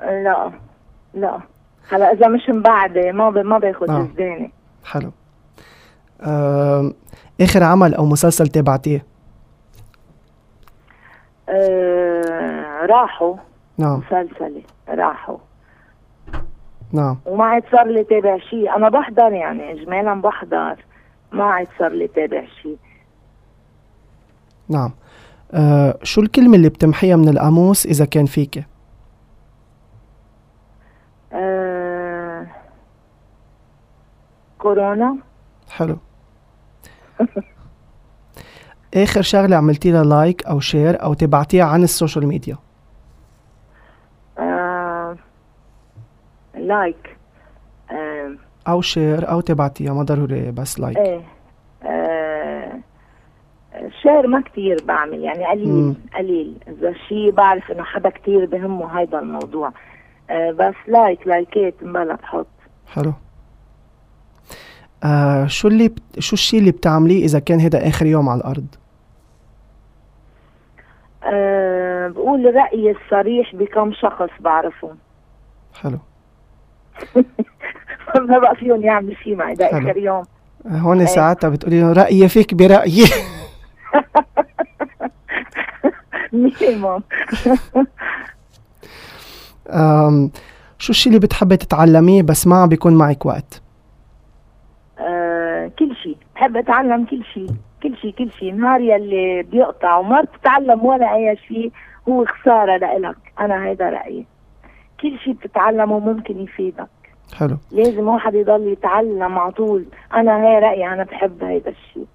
لا 0.00 0.50
لا. 1.14 1.38
هلا 1.90 2.12
إذا 2.12 2.28
مش 2.28 2.40
مبعدة 2.48 3.12
ما 3.12 3.30
ب... 3.30 3.38
ما 3.38 3.58
باخذ 3.58 3.90
آه. 3.90 4.02
جزداني. 4.02 4.52
حلو. 4.84 5.10
آه 6.20 6.92
آخر 7.40 7.62
عمل 7.62 7.94
أو 7.94 8.06
مسلسل 8.06 8.46
تابعتيه 8.48 9.04
آه 11.50 12.86
راحوا. 12.86 13.36
نعم. 13.78 13.98
مسلسلي 13.98 14.62
راحوا. 14.88 15.38
نعم. 16.92 17.18
وما 17.26 17.44
عاد 17.44 17.62
صار 17.72 17.86
لي 17.86 18.04
تابع 18.04 18.38
شيء. 18.38 18.76
أنا 18.76 18.88
بحضر 18.88 19.32
يعني 19.32 19.72
اجمالا 19.72 20.20
بحضر. 20.20 20.84
ما 21.32 21.44
عاد 21.44 21.68
صار 21.78 21.92
لي 21.92 22.08
تابع 22.08 22.44
شيء. 22.62 22.78
نعم. 24.68 24.90
آه 25.52 25.98
شو 26.02 26.20
الكلمة 26.20 26.56
اللي 26.56 26.68
بتمحيها 26.68 27.16
من 27.16 27.28
القاموس 27.28 27.86
إذا 27.86 28.04
كان 28.04 28.26
فيك؟ 28.26 28.64
آه 31.32 32.46
كورونا. 34.58 35.16
حلو. 35.70 35.96
آخر 38.94 39.22
شغلة 39.22 39.56
عملتي 39.56 39.92
لها 39.92 40.04
like 40.04 40.46
أو 40.46 40.60
share 40.60 41.02
أو 41.02 41.14
تبعتيها 41.14 41.64
عن 41.64 41.82
ال 41.82 41.88
social 41.88 42.26
media؟ 42.26 42.56
آه 44.38 45.16
like. 46.54 47.16
آه 47.90 48.32
أو 48.68 48.80
share 48.80 49.30
أو 49.30 49.40
تبعتيها 49.40 49.92
ما 49.92 50.02
ضروري 50.02 50.50
بس 50.50 50.80
like. 50.80 50.98
إيه 50.98 51.20
آه 51.82 52.72
share 54.02 54.26
ما 54.26 54.40
كتير 54.40 54.84
بعمل 54.84 55.20
يعني 55.20 55.46
قليل 55.46 55.68
مم. 55.68 55.94
قليل. 56.18 56.54
إذا 56.68 56.92
شيء 57.08 57.30
بعرف 57.30 57.70
إنه 57.70 57.82
حدا 57.82 58.10
كتير 58.10 58.46
بهمه 58.46 59.00
هيدا 59.00 59.18
الموضوع. 59.18 59.72
آه 60.30 60.50
بس 60.50 60.74
like 60.88 61.26
لايكات 61.26 61.74
مبلا 61.82 62.14
بحط 62.14 62.46
حلو. 62.86 63.12
آه 65.04 65.46
شو 65.46 65.68
اللي 65.68 65.88
بت... 65.88 66.02
شو 66.18 66.34
الشيء 66.34 66.60
اللي 66.60 66.70
بتعمليه 66.70 67.24
إذا 67.24 67.38
كان 67.38 67.60
هذا 67.60 67.88
آخر 67.88 68.06
يوم 68.06 68.28
على 68.28 68.40
الأرض؟ 68.40 68.66
أه 71.24 72.08
بقول 72.08 72.54
رأيي 72.54 72.90
الصريح 72.90 73.54
بكم 73.54 73.92
شخص 73.92 74.30
بعرفهم. 74.40 74.96
حلو. 75.80 75.98
ما 78.28 78.38
بقى 78.38 78.56
فيهم 78.56 78.82
يعملوا 78.82 79.14
شيء 79.14 79.36
معي 79.36 79.54
ده. 79.54 79.66
آخر 79.66 79.96
يوم. 79.96 80.24
آه، 80.66 80.78
هون 80.78 81.06
ساعتها 81.06 81.48
بتقولي 81.50 81.80
له 81.80 81.92
رأيي 81.92 82.28
فيك 82.28 82.54
برأيي. 82.54 83.04
مينيموم. 86.32 87.02
شو 90.78 90.90
الشيء 90.90 91.12
اللي 91.12 91.26
بتحبي 91.26 91.56
تتعلميه 91.56 92.22
بس 92.22 92.46
ما 92.46 92.56
عم 92.56 92.68
بيكون 92.68 92.94
معك 92.94 93.26
وقت؟ 93.26 93.62
بحب 96.40 96.56
أتعلم 96.56 97.04
كل 97.04 97.24
شيء 97.24 97.46
كل 97.82 97.96
شيء 97.96 98.10
كل 98.12 98.30
شيء. 98.30 98.54
نهار 98.54 98.80
يلي 98.80 99.42
بيقطع 99.42 99.96
وما 99.96 100.20
بتتعلم 100.20 100.84
ولا 100.84 101.14
أي 101.14 101.36
شيء 101.48 101.72
هو 102.08 102.24
خسارة 102.24 102.76
لإلك. 102.76 103.16
أنا 103.40 103.66
هيدا 103.66 103.90
رأيي. 103.90 104.26
كل 105.00 105.18
شيء 105.18 105.32
بتتعلمه 105.32 105.98
ممكن 105.98 106.40
يفيدك. 106.40 106.88
حلو. 107.36 107.56
لازم 107.70 108.08
واحد 108.08 108.34
يضل 108.34 108.72
يتعلم 108.72 109.38
على 109.38 109.52
طول. 109.52 109.84
أنا 110.14 110.46
هي 110.46 110.58
رأيي 110.58 110.92
أنا 110.92 111.04
بحب 111.04 111.44
هيدا 111.44 111.70
الشيء. 111.70 112.06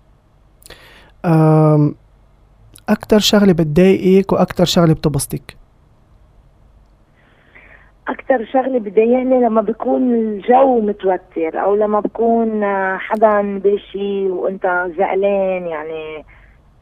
آم، 1.26 1.96
أكتر 2.90 3.20
شغلة 3.20 3.54
بتضايقك 3.54 4.34
وأكتر 4.34 4.66
شغلة 4.66 4.94
بتبسطك؟ 4.94 5.58
أكتر 8.08 8.46
شغلة 8.46 8.80
بتضايقني 8.80 9.39
لما 9.46 9.62
بيكون 9.62 10.13
الجو 10.13 10.80
متوتر 10.82 11.63
أو 11.63 11.76
لما 11.76 12.00
بكون 12.00 12.63
آه، 12.63 12.98
حدا 12.98 13.60
بشي 13.60 14.30
وأنت 14.30 14.88
زعلان 14.98 15.68
يعني 15.68 16.26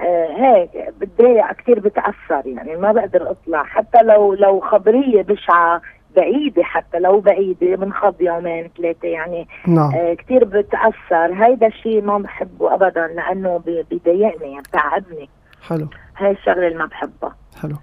آه 0.02 0.28
هيك 0.38 0.94
بتضايق 1.02 1.52
كتير 1.52 1.80
بتأثر 1.80 2.42
يعني 2.46 2.76
ما 2.76 2.92
بقدر 2.92 3.32
أطلع. 3.32 3.64
حتى 3.64 4.04
لو 4.04 4.34
لو 4.34 4.60
خبرية 4.60 5.22
بشعة 5.22 5.82
بعيدة 6.16 6.64
حتى 6.64 7.00
لو 7.00 7.20
بعيدة 7.20 7.76
بنخض 7.76 8.22
يومين 8.22 8.70
ثلاثة 8.78 9.08
يعني 9.08 9.48
نعم. 9.68 9.92
آه 9.96 10.14
كتير 10.14 10.44
بتأثر. 10.46 11.46
هيدا 11.46 11.68
الشيء 11.68 12.02
ما 12.02 12.18
بحبه 12.18 12.74
أبدا 12.74 13.08
لأنه 13.08 13.58
بيضايقني 13.90 14.52
يعني 14.52 14.62
بتعبني. 14.62 15.30
حلو. 15.68 15.88
هاي 16.18 16.32
الشغلة 16.32 16.68
اللي 16.68 16.78
ما 16.78 16.86
بحبها. 16.86 17.36
حلو. 17.62 17.76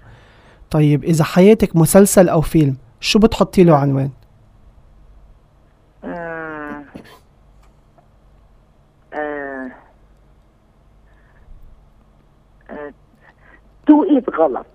طيب 0.71 1.03
إذا 1.03 1.23
حياتك 1.23 1.75
مسلسل 1.75 2.29
أو 2.29 2.41
فيلم 2.41 2.77
شو 3.01 3.19
بتحطي 3.19 3.63
له 3.63 3.75
عنوان 3.77 4.09
آه. 6.03 6.83
آه. 9.13 9.71
آه. 12.69 12.93
توقيت 13.87 14.29
غلط 14.29 14.65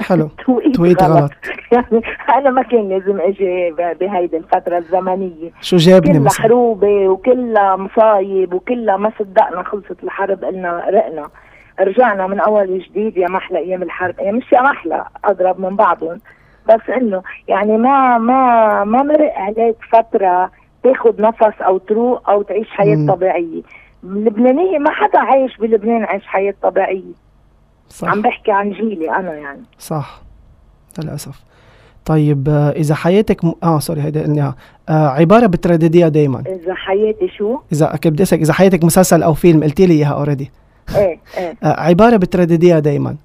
حلو 0.00 0.28
توقيت, 0.46 0.74
توقيت 0.76 1.02
غلط. 1.02 1.20
غلط. 1.20 1.32
يعني 1.72 2.02
أنا 2.34 2.50
ما 2.50 2.62
كان 2.62 2.88
لازم 2.88 3.20
أجي 3.20 3.70
بهيدي 4.00 4.36
الفترة 4.36 4.78
الزمنية 4.78 5.50
شو 5.60 5.76
جابني 5.76 6.18
كلها 6.18 6.30
حروبة 6.32 7.08
وكلها 7.08 7.76
مصايب 7.76 8.54
وكلها 8.54 8.96
ما 8.96 9.12
صدقنا 9.18 9.62
خلصت 9.62 10.02
الحرب 10.02 10.44
قلنا 10.44 10.84
رقنا 10.90 11.28
رجعنا 11.80 12.26
من 12.26 12.40
أول 12.40 12.70
وجديد 12.70 13.16
يا 13.16 13.28
محلى 13.28 13.58
أيام 13.58 13.82
الحرب 13.82 14.14
يعني 14.18 14.36
مش 14.38 14.52
يا 14.52 14.60
محلى 14.62 15.04
أضرب 15.24 15.60
من 15.60 15.76
بعضهم 15.76 16.20
بس 16.68 16.90
إنه 16.96 17.22
يعني 17.48 17.78
ما 17.78 18.18
ما 18.18 18.84
ما 18.84 19.02
مرق 19.02 19.32
عليك 19.36 19.76
فترة 19.92 20.50
تاخذ 20.82 21.22
نفس 21.22 21.60
أو 21.62 21.78
تروق 21.78 22.30
أو 22.30 22.42
تعيش 22.42 22.70
حياة 22.70 22.96
مم. 22.96 23.12
طبيعية. 23.12 23.62
اللبنانية 24.04 24.78
ما 24.78 24.90
حدا 24.90 25.18
عايش 25.18 25.56
بلبنان 25.56 26.04
عايش 26.04 26.26
حياة 26.26 26.54
طبيعية. 26.62 27.12
صح. 27.88 28.08
عم 28.08 28.22
بحكي 28.22 28.52
عن 28.52 28.70
جيلي 28.70 29.10
أنا 29.10 29.34
يعني. 29.34 29.62
صح. 29.78 30.22
للأسف. 30.98 31.44
طيب 32.04 32.48
آه، 32.48 32.70
إذا 32.70 32.94
حياتك 32.94 33.44
م... 33.44 33.52
آه 33.62 33.78
sorry 33.78 34.02
هيدا 34.02 34.22
قلناها. 34.22 34.54
آه 34.88 35.08
عبارة 35.08 35.46
بتردديها 35.46 36.08
دايما. 36.08 36.42
إذا 36.46 36.74
حياتي 36.74 37.28
شو؟ 37.28 37.58
إذا 37.72 37.86
كنت 37.86 38.08
بدي 38.08 38.22
أسألك 38.22 38.42
إذا 38.42 38.52
حياتك 38.52 38.84
مسلسل 38.84 39.22
أو 39.22 39.34
فيلم؟ 39.34 39.62
قلتي 39.64 39.86
لي 39.86 39.94
إياها 39.94 40.12
already 40.14 40.50
إيه 40.96 41.18
إيه. 41.38 41.54
آه 41.62 41.80
عبارة 41.80 42.16
بتردديها 42.16 42.78
دايما. 42.78 43.16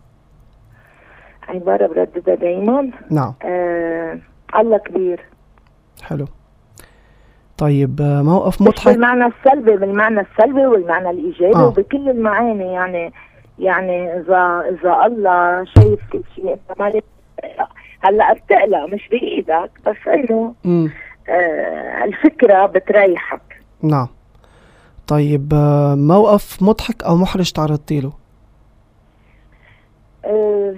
عباره 1.54 1.88
برددها 1.88 2.36
دايما. 2.36 2.92
نعم. 3.12 3.34
آه 3.44 4.20
الله 4.56 4.78
كبير. 4.78 5.26
حلو. 6.04 6.26
طيب 7.58 8.02
آه 8.02 8.22
موقف 8.22 8.62
مضحك. 8.62 8.88
بالمعنى 8.88 9.26
السلبي 9.26 9.78
بالمعنى 9.78 10.20
السلبي 10.22 10.66
والمعنى 10.66 11.10
الإيجابي 11.10 11.56
آه. 11.56 11.68
وبكل 11.68 12.10
المعاني 12.10 12.74
يعني 12.74 13.14
يعني 13.60 14.18
إذا 14.18 14.64
إذا 14.70 15.06
الله 15.06 15.66
شايف 15.66 16.00
كل 16.12 16.24
شيء 16.36 16.54
انت 16.54 16.80
ما 16.80 16.90
لك 16.90 17.04
تقلق. 17.38 17.70
هلأ 18.02 18.34
بتقلق 18.34 18.86
مش 18.94 19.10
بإيدك 19.12 19.72
بس 19.88 20.08
إنه. 20.08 20.54
آه 21.30 22.04
الفكرة 22.04 22.66
بتريحك. 22.66 23.42
نعم. 23.82 24.08
طيب 25.08 25.54
آه 25.54 25.96
موقف 25.96 26.64
مضحك 26.64 27.04
أو 27.04 27.16
محرج 27.16 27.52
تعرضتي 27.52 28.02
له؟ 28.02 28.14
آه 30.26 30.76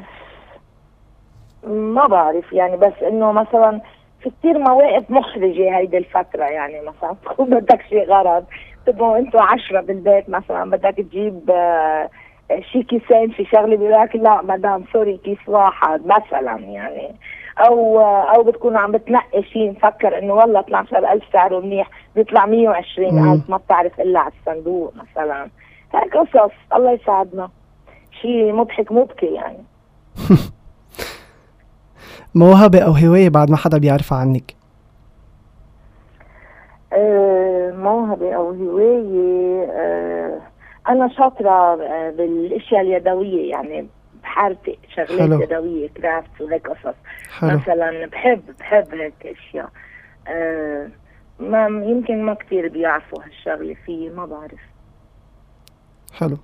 ما 1.68 2.08
بعرف 2.08 2.54
يعني 2.54 2.78
بس 2.78 2.94
إنه 3.08 3.32
مثلا 3.32 3.82
في 4.22 4.32
كثير 4.40 4.60
مواقف 4.60 5.12
محرجه 5.12 5.78
هيدي 5.78 5.98
الفترة 5.98 6.44
يعني 6.44 6.82
مثلا 6.82 7.16
تكون 7.26 7.50
بدك 7.50 7.82
شيء 7.90 8.06
غرض 8.06 8.46
تبقوا 8.86 9.18
أنتوا 9.18 9.42
عشرة 9.42 9.82
بالبيت 9.82 10.30
مثلا 10.30 10.70
بدك 10.72 10.96
تجيب 10.98 11.52
آه 11.52 12.10
شي 12.72 12.84
كيسين 12.84 13.32
شي 13.32 13.46
شغلة 13.46 13.78
بيقول 13.78 14.02
لك 14.02 14.16
لا 14.16 14.42
مدام 14.42 14.84
sorry 14.94 15.18
كيس 15.18 15.38
واحد 15.48 16.02
مثلا 16.06 16.60
يعني. 16.60 17.16
أو 17.60 18.02
أو 18.02 18.44
بتكون 18.44 18.78
عم 18.78 18.92
بتنقي 18.92 19.44
شيء 19.44 19.72
مفكر 19.72 20.18
إنه 20.20 20.34
والله 20.34 20.60
12000 20.60 21.24
سعره 21.34 21.60
منيح 21.60 21.90
بيطلع 22.16 22.46
120000 22.46 23.50
ما 23.50 23.58
بتعرف 23.58 24.00
إلا 24.00 24.20
على 24.20 24.32
الصندوق 24.40 24.94
مثلا. 24.96 25.50
هيك 25.94 26.18
قصص 26.18 26.54
الله 26.76 26.92
يساعدنا. 26.92 27.50
شيء 28.22 28.54
مضحك 28.54 28.92
مبكي 28.92 29.26
يعني. 29.26 29.64
موهبة 32.36 32.80
أو 32.80 32.92
هواية 32.92 33.30
بعد 33.30 33.52
ما 33.52 33.58
حدا 33.58 33.78
بيعرفها 33.78 34.18
عنك؟ 34.18 34.56
آه، 36.94 37.72
موهبة 37.72 38.34
أو 38.36 38.52
هواية 38.52 39.64
آه، 39.72 40.42
أنا 40.90 41.10
شاطرة 41.10 41.84
آه، 41.84 42.12
بالأشياء 42.18 42.82
اليدوية 42.82 43.50
يعني 43.52 43.88
بحارتي 44.24 44.78
شغلات 44.96 45.20
حلو. 45.20 45.42
يدوية 45.42 45.90
كرافت 45.90 46.42
وهيك 46.42 46.68
قصص. 46.68 46.96
حلو. 47.40 47.58
مثلا 47.58 48.06
بحب 48.06 48.42
بحب 48.60 48.94
هيك 48.96 49.14
أشياء. 49.26 49.70
آه، 50.28 50.88
ما 51.40 51.68
يمكن 51.68 52.24
ما 52.24 52.34
كتير 52.34 52.68
بيعرفوا 52.70 53.24
هالشغلة 53.24 53.76
فيي 53.86 54.10
ما 54.10 54.26
بعرف. 54.26 54.60
حلو. 56.14 56.38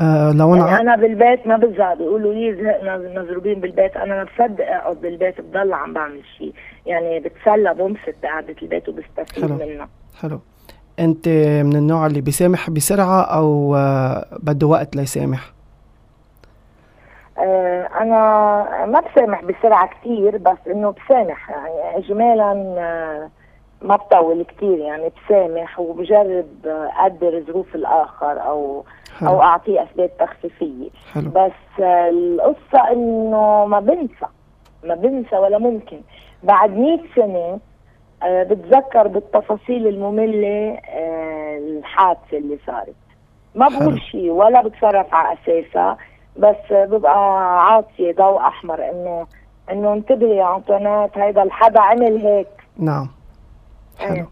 آه 0.00 0.32
لو 0.32 0.54
أنا 0.54 0.66
يعني 0.68 0.80
أنا 0.80 0.96
بالبيت 0.96 1.46
ما 1.46 1.56
بزهق 1.56 1.94
بيقولوا 1.94 2.34
لي 2.34 2.54
زهقنا 2.64 3.20
مضروبين 3.22 3.60
بالبيت. 3.60 3.96
أنا 3.96 4.14
ما 4.14 4.24
بصدق 4.24 4.64
أقعد 4.70 4.96
بالبيت 4.96 5.40
بضل 5.40 5.72
عم 5.72 5.92
بعمل 5.92 6.20
شيء 6.38 6.52
يعني 6.86 7.20
بتسلى 7.20 7.74
بنبسط 7.74 8.14
بقعدة 8.22 8.54
البيت 8.62 8.88
وبستفيد 8.88 9.44
حلو. 9.44 9.54
منها. 9.54 9.88
حلو. 10.22 10.40
أنت 11.00 11.28
من 11.64 11.76
النوع 11.76 12.06
اللي 12.06 12.20
بيسامح 12.20 12.70
بسرعة 12.70 13.22
أو 13.22 13.76
آه 13.76 14.26
بده 14.42 14.66
وقت 14.66 14.96
ليسامح؟ 14.96 15.40
آه، 17.38 17.88
أنا 18.00 18.86
ما 18.86 19.00
بسامح 19.00 19.44
بسرعة 19.44 19.90
كثير 20.00 20.36
بس 20.36 20.58
إنه 20.66 20.90
بسامح. 21.06 21.50
يعني 21.50 21.98
اجمالا 21.98 22.52
آه، 22.78 23.28
ما 23.84 23.96
بطول 23.96 24.42
كثير 24.42 24.78
يعني 24.78 25.10
بسامح 25.26 25.80
وبجرب 25.80 26.46
أقدر 26.66 27.42
ظروف 27.46 27.74
الآخر 27.74 28.40
أو 28.46 28.84
أو 29.22 29.26
حلو 29.28 29.42
اعطيه 29.42 29.82
أسباب 29.82 30.10
تخفيفية. 30.18 30.88
حلو. 31.14 31.30
بس 31.30 31.82
القصة 31.82 32.92
إنه 32.92 33.64
ما 33.66 33.80
بنسى 33.80 34.26
ما 34.84 34.94
بنسى 34.94 35.36
ولا 35.36 35.58
ممكن. 35.58 36.00
بعد 36.42 36.70
100 36.76 36.98
سنة 37.16 37.58
آه، 38.22 38.42
بتذكر 38.42 39.06
بالتفاصيل 39.08 39.86
المملة 39.86 40.78
آه، 40.88 41.58
الحادثة 41.58 42.38
اللي 42.38 42.58
صارت. 42.66 42.94
ما. 43.54 43.68
بقول 43.68 44.00
شيء 44.02 44.30
ولا 44.30 44.62
بتصرف 44.62 45.14
على 45.14 45.38
أساسها 45.38 45.96
بس 46.36 46.56
ببقى 46.72 47.18
عاطية 47.66 48.12
ضوء 48.12 48.40
أحمر 48.40 48.90
إنه 48.90 49.26
إنه 49.70 49.92
انتبهي 49.92 50.36
يا 50.36 50.56
أنطونيت 50.56 51.18
هيدا 51.18 51.42
الحدا 51.42 51.80
عمل 51.80 52.16
هيك. 52.26 52.48
نعم. 52.78 53.08
حلو 53.98 54.14
إيه. 54.14 54.28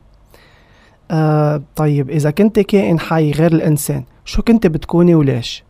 آه 1.11 1.63
طيب 1.77 2.11
إذا 2.11 2.31
كنت 2.31 2.61
كائن 2.61 3.01
حي 3.01 3.31
غير 3.31 3.53
الإنسان 3.53 4.05
شو 4.25 4.43
كنت 4.43 4.67
بتكوني 4.67 5.15
وليش؟ 5.15 5.65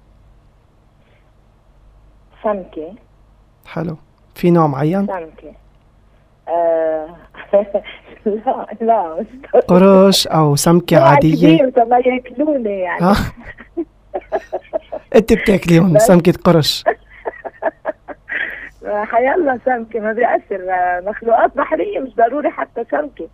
سمكة 2.45 2.95
حلو 3.67 3.97
في 4.35 4.51
نوع 4.51 4.67
معين؟ 4.67 5.07
سمكة 5.07 5.53
آه 6.49 7.17
لا 8.27 8.67
لا 8.81 9.27
قرش 9.69 10.27
أو 10.27 10.57
سمكة 10.57 10.97
نوع 10.99 11.09
عادية 11.09 11.57
كبير 11.57 11.71
تما 11.71 11.99
ياكلوني 11.99 12.79
يعني 12.81 13.03
ها؟ 13.05 13.15
أنت 15.15 15.33
بتاكليهم 15.33 15.93
بس. 15.93 16.03
سمكة 16.03 16.33
قرش 16.45 16.85
حيالله 19.13 19.61
سمكة 19.65 20.01
ما 20.01 20.13
بيأثر 20.13 20.71
آه، 20.71 21.01
مخلوقات 21.07 21.57
بحرية 21.57 21.99
مش 22.01 22.15
ضروري 22.15 22.51
حتى 22.51 22.85
سمكة 22.91 23.29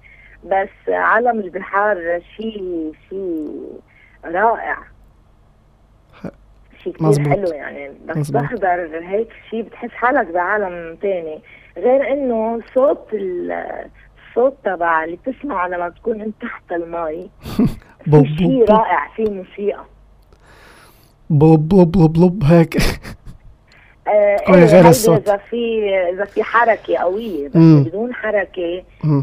بس 0.45 0.89
عالم 0.89 1.41
البحار 1.41 2.21
شيء 2.37 2.93
شيء 3.11 3.71
رائع. 4.25 4.79
شيء 6.83 6.93
كثير 6.93 7.09
مزبوط. 7.09 7.29
حلو 7.29 7.47
يعني. 7.49 7.93
بس 8.07 8.17
مزبوط. 8.17 8.43
تحضر 8.43 9.01
هيك 9.03 9.29
شيء 9.51 9.63
بتحس 9.63 9.91
حالك 9.91 10.27
بعالم 10.35 10.97
تاني. 10.97 11.39
غير 11.77 12.13
إنه 12.13 12.61
صوت 12.75 13.07
ال- 13.13 13.87
الصوت 14.29 14.57
تبع 14.65 15.05
اللي 15.05 15.17
بتسمعه 15.27 15.69
لما 15.69 15.89
تكون 15.89 16.21
انت 16.21 16.35
تحت 16.43 16.73
المي 16.73 17.31
في 18.05 18.37
شيء 18.39 18.71
رائع 18.71 19.09
في 19.17 19.23
موسيقى. 19.25 19.85
بوب 21.31 21.69
بوب 21.69 21.93
بوب 21.93 22.13
بوب 22.13 22.43
هيك. 22.45 22.77
غير 24.49 24.67
هيدا 24.77 24.89
الصوت. 24.89 25.29
إذا 25.29 25.37
في 25.37 25.91
إذا 26.15 26.25
في 26.25 26.43
حركة 26.43 26.97
قوية 26.97 27.49
بس 27.49 27.57
مم. 27.57 27.85
بدون 27.85 28.15
حركة. 28.15 28.83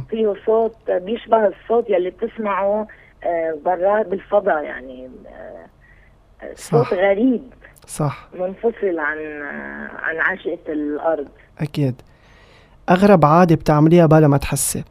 فيه 0.10 0.34
صوت 0.46 0.76
بيشبه 0.92 1.48
الصوت 1.48 1.90
يلي 1.90 2.10
بتسمعه 2.10 2.88
آه، 3.24 3.58
برا 3.66 4.04
بالفضاء 4.04 4.64
يعني 4.64 5.10
آه، 5.28 6.54
صوت 6.56 6.82
صح. 6.86 6.94
غريب 6.94 7.42
صح 7.88 8.28
منفصل 8.34 9.00
عن 9.00 9.18
آه، 9.42 9.90
عن 10.00 10.18
عشقة 10.18 10.58
الأرض 10.68 11.28
أكيد 11.60 12.02
أغرب 12.90 13.26
عادة 13.26 13.56
بتعمليها 13.56 14.06
بلا 14.06 14.28
ما 14.28 14.38
تحسي 14.38 14.84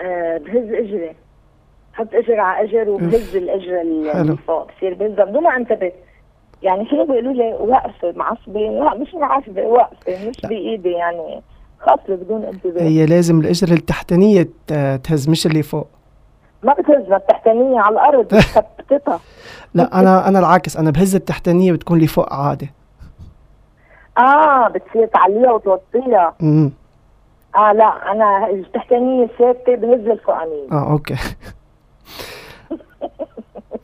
آه، 0.00 0.38
بهز 0.38 0.72
إجري 0.72 1.14
حط 1.92 2.14
إجر 2.14 2.40
على 2.40 2.68
إجر 2.68 2.90
وبهز 2.90 3.36
الإجر 3.36 3.80
اللي. 3.80 4.36
فوق 4.36 4.68
بصير 4.76 4.94
بهزها 4.94 5.24
بدون 5.24 5.42
ما 5.42 5.56
أنتبه 5.56 5.92
يعني 6.62 6.86
فيني 6.86 7.04
بيقولوا 7.04 7.32
لي؟ 7.32 7.52
واقفه 7.60 8.12
معصبه 8.16 8.60
لا 8.60 8.94
مش 8.94 9.14
معصبه 9.14 9.62
واقفه 9.62 10.28
مش. 10.28 10.40
بإيدي 10.46 10.90
يعني. 10.90 11.42
خاصة 11.80 12.02
بدون 12.16 12.44
انتباه 12.44 12.82
هي 12.82 13.06
لازم 13.06 13.40
الإجر 13.40 13.72
التحتانية 13.72 14.42
ت- 14.66 15.00
تهز 15.04 15.28
مش 15.28 15.46
اللي 15.46 15.62
فوق. 15.62 15.86
ما 16.62 16.72
بتهزها 16.74 17.16
التحتانية 17.16 17.80
على 17.80 17.92
الأرض 17.94 18.24
بتثبتها 18.34 19.20
لا 19.74 20.00
أنا 20.00 20.28
أنا 20.28 20.38
العكس 20.38 20.76
أنا 20.76 20.90
بهز 20.90 21.14
التحتانية 21.14 21.72
بتكون 21.72 21.96
اللي 21.96 22.06
فوق 22.08 22.32
عادة 22.32 22.68
آه 24.18 24.68
بتصير 24.68 25.06
تعليها 25.06 25.52
وتوطيها. 25.52 26.34
امم 26.42 26.70
آه 27.56 27.72
لا 27.72 28.12
أنا 28.12 28.50
التحتانية 28.50 29.28
ثابتة 29.38 29.74
بهز 29.74 30.06
الفوقانية 30.08 30.72
آه 30.72 30.92
أوكي. 30.92 31.14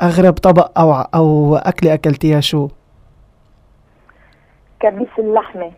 أغرب 0.03 0.33
طبق 0.33 0.79
أو 0.81 0.93
ع- 0.93 1.07
أو 1.15 1.57
أكلة 1.57 1.95
أكلتيها 1.95 2.41
شو؟ 2.41 2.69
كبيس 4.81 5.09
اللحمة. 5.19 5.71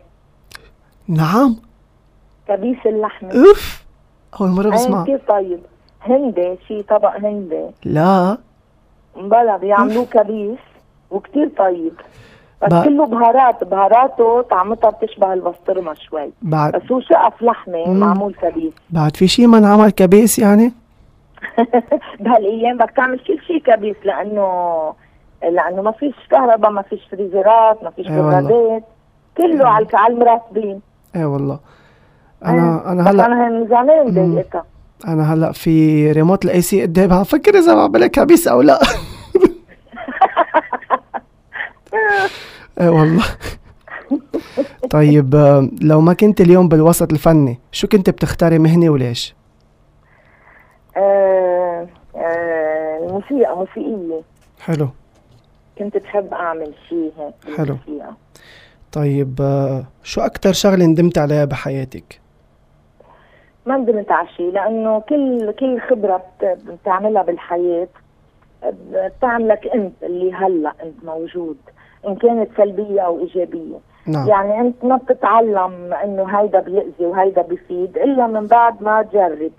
نعم. 1.07 1.55
كبيس 2.47 2.77
اللحمة. 2.85 3.29
أوف. 3.31 3.83
أول 4.41 4.49
مرة 4.49 4.63
عين 4.63 4.73
بسمع. 4.73 5.03
كثير 5.03 5.21
طيب؟ 5.27 5.59
هندي 6.01 6.55
شي 6.67 6.83
طبق 6.83 7.15
هندي. 7.17 7.65
لا. 7.85 8.37
بلا 9.15 9.57
بيعملوه 9.57 10.05
كبيس 10.05 10.59
وكتير 11.11 11.51
طيب. 11.57 11.93
بس 12.61 12.69
بقى- 12.73 12.83
كله 12.85 13.05
بهارات 13.05 13.63
بهاراته 13.63 14.41
طعمتها 14.41 14.89
بتشبه 14.89 15.33
البسطرمة 15.33 15.93
شوي. 15.93 16.29
بعد 16.41 16.75
بس 16.75 16.91
هو 16.91 16.99
شقف 16.99 17.41
لحمة 17.43 17.83
مم. 17.87 17.99
معمول 17.99 18.33
كبيس. 18.33 18.73
بعد 18.89 19.15
في 19.15 19.27
شي 19.27 19.47
ما 19.47 19.57
انعمل 19.57 19.89
كبيس 19.91 20.39
يعني؟ 20.39 20.73
بهالايام 22.19 22.77
بدك 22.77 22.91
تعمل 22.91 23.19
كل 23.19 23.39
شيء 23.47 23.59
كبيس 23.61 23.95
لأنه 24.05 24.47
لأنه 25.43 25.81
ما 25.81 25.91
فيش 25.91 26.13
كهرباء 26.31 26.71
ما 26.71 26.81
فيش 26.81 26.99
فريزرات 27.11 27.83
ما 27.83 27.89
فيش 27.89 28.07
إي 28.07 28.19
والله. 28.19 28.41
برادات 28.41 28.83
كله 29.37 29.67
على 29.67 29.87
على 29.93 30.13
المراتبين. 30.13 30.81
إيه 31.15 31.25
والله. 31.25 31.59
أنا 32.45 32.91
أنا 32.91 33.03
بس 33.03 33.07
هلا 33.09 33.25
أنا 33.25 33.49
من 33.49 33.67
زمان. 33.67 34.13
ضايقتها 34.33 34.65
أنا 35.07 35.33
هلا 35.33 35.51
في 35.51 36.11
remote 36.11 36.45
ال 36.45 36.61
AC 36.61 36.81
قدامي 36.81 37.13
عم 37.13 37.23
فكر 37.23 37.57
إذا 37.57 37.75
بعملها 37.75 38.07
كبيس 38.07 38.47
أو 38.47 38.61
لا. 38.61 38.79
إيه 42.81 42.89
والله. 42.89 43.23
طيب 44.89 45.35
لو 45.81 46.01
ما 46.01 46.13
كنت 46.13 46.41
اليوم 46.41 46.67
بالوسط 46.69 47.11
الفني 47.11 47.59
شو 47.71 47.87
كنت 47.87 48.09
بتختاري 48.09 48.59
مهنة 48.59 48.89
وليش؟ 48.89 49.35
آه 50.97 51.87
آه 52.15 52.97
الموسيقى 53.07 53.57
موسيقية 53.57 54.21
حلو 54.61 54.87
كنت 55.77 55.97
بحب 55.97 56.33
أعمل 56.33 56.73
شيء 56.89 57.11
هيك 57.19 57.57
حلو. 57.57 57.77
بالموسيقى. 57.87 58.13
طيب 58.91 59.35
آه، 59.41 59.83
شو 60.03 60.21
أكتر 60.21 60.51
شغلة 60.53 60.85
ندمت 60.85 61.17
عليها 61.17 61.45
بحياتك؟ 61.45 62.21
ما 63.65 63.77
ندمت 63.77 64.11
على 64.11 64.27
شيء 64.27 64.51
لأنه 64.51 64.99
كل 64.99 65.51
كل 65.59 65.79
خبرة 65.89 66.17
بت- 66.17 66.57
بتعملها 66.67 67.21
بالحياة 67.23 67.87
بتعملك 68.93 69.67
أنت 69.67 69.93
اللي 70.03 70.33
هلأ 70.33 70.73
أنت 70.83 71.03
موجود 71.05 71.57
إن 72.07 72.15
كانت 72.15 72.49
سلبية 72.57 73.01
أو 73.01 73.19
إيجابية 73.19 73.77
نعم 74.07 74.27
يعني 74.27 74.59
أنت 74.61 74.85
ما 74.85 74.97
بتتعلم 74.97 75.93
إنه 75.93 76.39
هيدا 76.39 76.59
بيأذي 76.59 77.05
وهيدا 77.05 77.41
بيفيد 77.41 77.97
إلا 77.97 78.27
من 78.27 78.47
بعد 78.47 78.83
ما 78.83 79.01
تجرب 79.01 79.51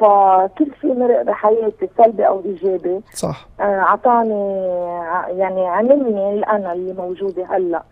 فكل 0.00 0.66
شيء 0.80 0.94
مرق 0.98 1.22
بحياتي 1.22 1.88
سلبي 1.98 2.26
أو 2.26 2.42
إيجابي. 2.44 3.00
صح. 3.12 3.46
آه، 3.60 3.80
عطاني 3.80 4.68
ع- 5.00 5.28
يعني 5.28 5.66
عملني 5.66 6.30
الأنا 6.34 6.72
اللي 6.72 6.92
موجودة 6.92 7.46
هلأ. 7.56 7.82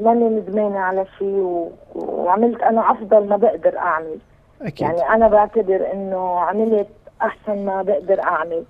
ماني 0.00 0.28
ندمانه 0.28 0.78
على 0.78 1.06
شيء 1.18 1.28
و... 1.38 1.70
وعملت 1.94 2.62
أنا 2.62 2.90
أفضل 2.90 3.28
ما 3.28 3.36
بقدر 3.36 3.78
أعمل. 3.78 4.18
أكيد. 4.62 4.80
يعني 4.80 5.08
أنا 5.08 5.28
بعتبر 5.28 5.92
إنه 5.92 6.40
عملت 6.40 6.88
أحسن 7.22 7.64
ما 7.64 7.82
بقدر 7.82 8.22
أعمل. 8.22 8.64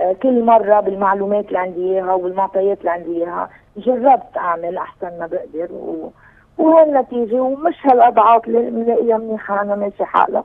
آه، 0.00 0.12
كل 0.22 0.44
مرة 0.44 0.80
بالمعلومات 0.80 1.46
اللي 1.48 1.58
عندي 1.58 1.80
إياها 1.80 2.14
والمعطيات 2.14 2.78
اللي 2.78 2.90
عندي 2.90 3.16
إياها 3.16 3.48
جربت 3.76 4.36
أعمل 4.36 4.76
أحسن 4.76 5.18
ما 5.18 5.26
بقدر 5.26 5.72
و... 5.72 6.10
وهي 6.58 6.82
النتيجه 6.82 7.40
ومش 7.42 7.74
هالأضعاف 7.84 8.48
اللي 8.48 8.70
ملاقيها 8.70 9.18
منيحة 9.18 9.62
أنا 9.62 9.74
ماشي 9.74 10.04
حالها. 10.04 10.44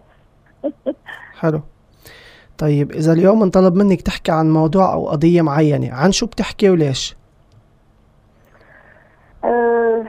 حلو. 1.42 1.62
طيب 2.58 2.92
إذا 2.92 3.14
اليوم 3.14 3.44
انطلب 3.44 3.76
منك 3.76 4.02
تحكي 4.02 4.32
عن 4.32 4.52
موضوع 4.52 4.94
أو 4.94 5.10
قضية 5.10 5.42
معينة 5.42 5.94
عن 5.94 6.12
شو 6.12 6.26
بتحكي 6.26 6.70
وليش؟ 6.70 7.18
أه 9.44 10.04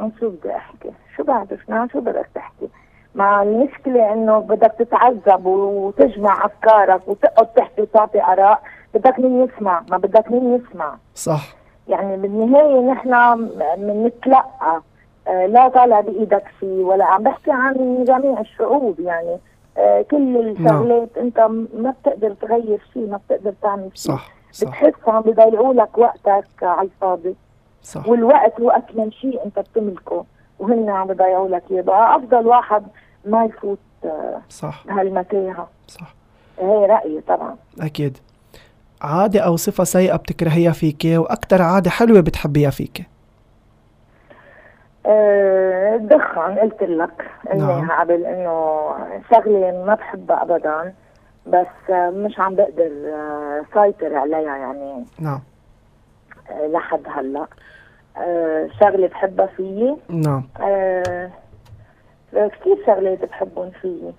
عن 0.00 0.12
شو 0.20 0.28
بدي 0.30 0.56
أحكي؟ 0.56 0.90
شو 1.16 1.22
بعرف 1.22 1.70
عن 1.70 1.88
شو 1.88 2.00
بدك 2.00 2.26
تحكي؟ 2.34 2.68
مع 3.14 3.42
المشكلة 3.42 4.12
إنه 4.12 4.38
بدك 4.38 4.74
تتعذب 4.78 5.46
وتجمع 5.46 6.46
أفكارك 6.46 7.08
وتقعد 7.08 7.46
تحكي 7.46 7.82
وتعطي 7.82 8.22
آراء 8.22 8.62
بدك 8.94 9.18
مين 9.18 9.44
يسمع؟ 9.48 9.82
ما 9.90 9.96
بدك 9.96 10.30
مين 10.30 10.54
يسمع. 10.54 10.96
صح. 11.14 11.54
يعني 11.88 12.16
بالنهاية 12.16 12.80
نحن 12.80 13.36
بنتلقى 13.78 14.82
آه، 15.28 15.46
لا 15.46 15.68
طالع 15.68 16.00
بإيدك 16.00 16.44
شيء 16.60 16.68
ولا 16.68 17.04
عم 17.04 17.22
بحكي 17.22 17.50
عن 17.50 18.04
جميع 18.04 18.40
الشعوب 18.40 19.00
يعني 19.00 19.28
آه، 19.30 19.38
كل 20.10 20.36
الشغلات 20.50 21.18
أنت 21.18 21.40
م- 21.40 21.68
ما 21.76 21.90
بتقدر 22.02 22.34
تغير 22.34 22.78
شيء 22.92 23.06
ما 23.10 23.16
بتقدر 23.28 23.54
تعمل 23.62 23.90
شيء. 23.94 24.12
صح 24.12 24.32
بتحس 24.62 24.92
عم 25.06 25.20
بيضيعوا 25.22 25.74
لك 25.74 25.98
وقتك 25.98 26.44
على 26.62 26.88
الفاضي. 26.88 27.34
صح. 27.82 28.08
والوقت 28.08 28.60
هو 28.60 28.70
أثمن 28.70 29.10
شيء 29.12 29.44
أنت 29.44 29.58
بتملكه 29.58 30.24
وهن 30.58 30.90
عم 30.90 31.06
بيضيعوا 31.06 31.48
لك 31.48 31.62
إياه. 31.70 31.82
بقى 31.82 32.16
أفضل 32.16 32.46
واحد 32.46 32.82
ما 33.24 33.44
يفوت 33.44 33.78
آه، 34.04 34.40
صح. 34.48 34.84
بهالمتاهة 34.86 35.68
صح. 35.88 36.14
هي 36.60 36.86
رأيي 36.86 37.20
طبعا. 37.20 37.56
أكيد. 37.80 38.18
عادة 39.02 39.40
أو 39.40 39.56
صفة 39.56 39.84
سيئة 39.84 40.16
بتكرهيها 40.16 40.72
فيك 40.72 41.02
وأكتر 41.04 41.62
عادة 41.62 41.90
حلوة 41.90 42.20
بتحبيها 42.20 42.70
فيك. 42.70 43.06
آه 45.06 45.94
الدخان 45.96 46.58
قلت 46.58 46.82
لك 46.82 47.30
نعم. 47.54 47.70
اني 47.70 47.92
قبل 47.92 48.26
إنه 48.26 48.90
شغلة 49.30 49.84
ما 49.86 49.94
بحبها 49.94 50.42
ابدا 50.42 50.94
بس 51.46 51.90
آه، 51.90 52.10
مش 52.10 52.40
عم 52.40 52.54
بقدر 52.54 52.90
آه، 53.06 53.62
سيطر 53.74 54.16
عليها 54.16 54.56
يعني. 54.56 55.04
نعم. 55.20 55.40
لحد 56.72 57.00
هلأ. 57.06 57.46
شغلة 58.80 59.06
بحبها 59.08 59.46
فيي. 59.46 59.96
نعم. 60.08 60.44
كثير 62.32 62.76
شغلات 62.86 63.24
بحبهم 63.24 63.70
فيي. 63.70 64.12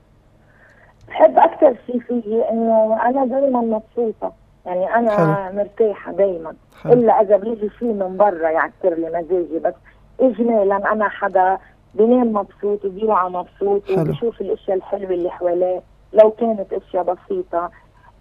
بحب 1.07 1.37
أكثر 1.39 1.75
شيء 1.87 1.99
فيي 1.99 2.49
إنه 2.49 2.99
أنا 3.05 3.25
دائما 3.25 3.61
مبسوطة. 3.61 4.33
يعني 4.65 4.95
أنا 4.95 5.11
حلو. 5.11 5.57
مرتاحة 5.57 6.11
دائما. 6.11 6.53
إلا 6.85 7.21
إذا 7.21 7.37
بيجي 7.37 7.69
شيء 7.79 7.93
من 7.93 8.17
برا 8.17 8.49
يعكر 8.49 8.93
لي 8.93 9.07
مزاجي 9.09 9.59
بس 9.59 9.73
اجمالا 10.19 10.91
أنا 10.91 11.09
حدا 11.09 11.57
بينام 11.93 12.33
مبسوط 12.33 12.85
وبيوعى 12.85 13.29
مبسوط. 13.29 13.89
وبشوف 13.89 14.41
الأشياء 14.41 14.77
الحلوة 14.77 15.09
اللي 15.09 15.29
حواليه. 15.29 15.81
لو 16.13 16.31
كانت 16.31 16.73
أشياء 16.73 17.03
بسيطة 17.03 17.71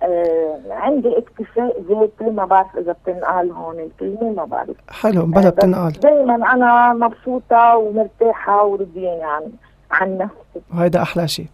آه 0.02 0.60
عندي 0.70 1.18
اكتفاء 1.18 1.82
ذاتي 1.88 2.30
ما 2.30 2.44
بعرف 2.44 2.76
إذا 2.76 2.92
بتنقال 2.92 3.50
هون 3.50 3.80
الكلمة 3.80 4.32
ما 4.32 4.44
بعرف. 4.44 4.76
حلو 4.90 5.26
بلا 5.26 5.48
بتنقال. 5.48 5.92
دائما 5.92 6.52
أنا 6.52 6.92
مبسوطة 6.92 7.76
ومرتاحة 7.76 8.66
ورضيانة 8.66 9.24
عن 9.24 9.52
عن 9.90 10.18
نفسي. 10.18 10.66
وهيدا 10.74 11.02
أحلى 11.02 11.28
شيء 11.28 11.46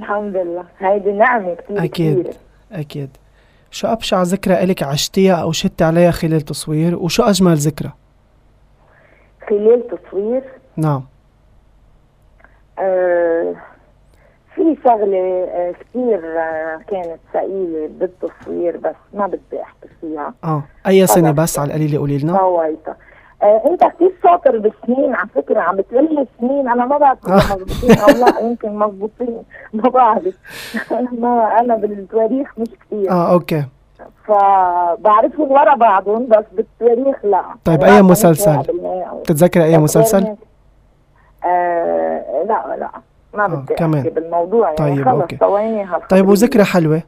الحمد 0.00 0.36
لله. 0.36 0.64
هيدي 0.78 1.12
نعمة 1.12 1.54
كثير 1.54 1.84
أكيد 1.84 2.20
كبيرة. 2.20 2.34
أكيد. 2.72 3.16
شو 3.70 3.86
أبشع 3.86 4.22
ذكرى 4.22 4.62
إلك 4.62 4.82
عشتيها 4.82 5.34
أو 5.34 5.52
شدتي 5.52 5.84
عليها 5.84 6.10
خلال 6.10 6.40
تصوير؟ 6.40 6.96
وشو 6.96 7.22
أجمل 7.22 7.56
ذكرى؟ 7.56 7.90
خلال 9.52 9.82
تصوير 9.88 10.42
نعم. 10.76 11.02
آه 12.78 13.54
في 14.54 14.76
شغلة 14.84 15.44
آه 15.50 15.72
كثير 15.72 16.38
آه 16.40 16.80
كانت 16.88 17.18
ثقيلة 17.34 17.88
بالتصوير 18.00 18.76
بس 18.76 18.94
ما 19.14 19.26
بدي 19.26 19.62
أحكي 19.62 19.88
فيها. 20.00 20.34
آه. 20.44 20.62
أي 20.86 21.06
سنة. 21.06 21.30
بس 21.30 21.58
على 21.58 21.66
القليلة 21.68 21.98
قولي 21.98 22.18
لنا. 22.18 22.38
فويتها 22.38 22.96
آه 23.42 23.62
أنت 23.66 23.84
كثير 23.84 24.12
شاطر 24.22 24.58
بالسنين 24.58 25.14
على 25.14 25.28
فكرة 25.34 25.60
عم 25.60 25.76
بتقول 25.76 26.26
سنين 26.40 26.68
أنا 26.68 26.84
ما 26.86 26.98
بعرف 26.98 27.18
إذا 27.26 27.54
مضبوطين 27.54 27.98
أو 27.98 28.08
لا 28.26 28.40
يمكن 28.40 28.74
مضبوطين 28.78 29.42
ما 29.74 29.88
بعرف. 29.88 30.34
ما 31.22 31.60
أنا 31.60 31.76
بالتواريخ 31.76 32.58
مش 32.58 32.68
كثير 32.86 33.10
آه 33.10 33.32
أوكي. 33.32 33.64
فبعرفهم 34.24 35.52
ورا 35.52 35.74
بعضهم 35.74 36.26
بس 36.28 36.44
بالتاريخ 36.52 37.24
لا 37.24 37.42
طيب، 37.64 37.80
يعني 37.80 37.92
أي 37.96 38.02
بعرف 38.02 38.10
مسلسل؟ 38.10 38.58
بتتذكري 39.22 39.64
أي 39.64 39.78
مسلسل 39.78 40.36
آه 41.44 42.42
لا 42.48 42.76
لا 42.76 42.90
ما 43.34 43.44
آه، 43.44 43.46
بدي 43.48 43.74
كمان. 43.74 44.02
بالموضوع 44.02 44.66
يعني 44.72 44.76
طيب، 44.96 45.04
خلص 45.04 45.20
أوكي. 45.20 45.36
ثواني 45.36 45.82
هالخبرية. 45.84 46.06
طيب 46.08 46.28
وذكرى 46.28 46.64
حلوة 46.64 47.02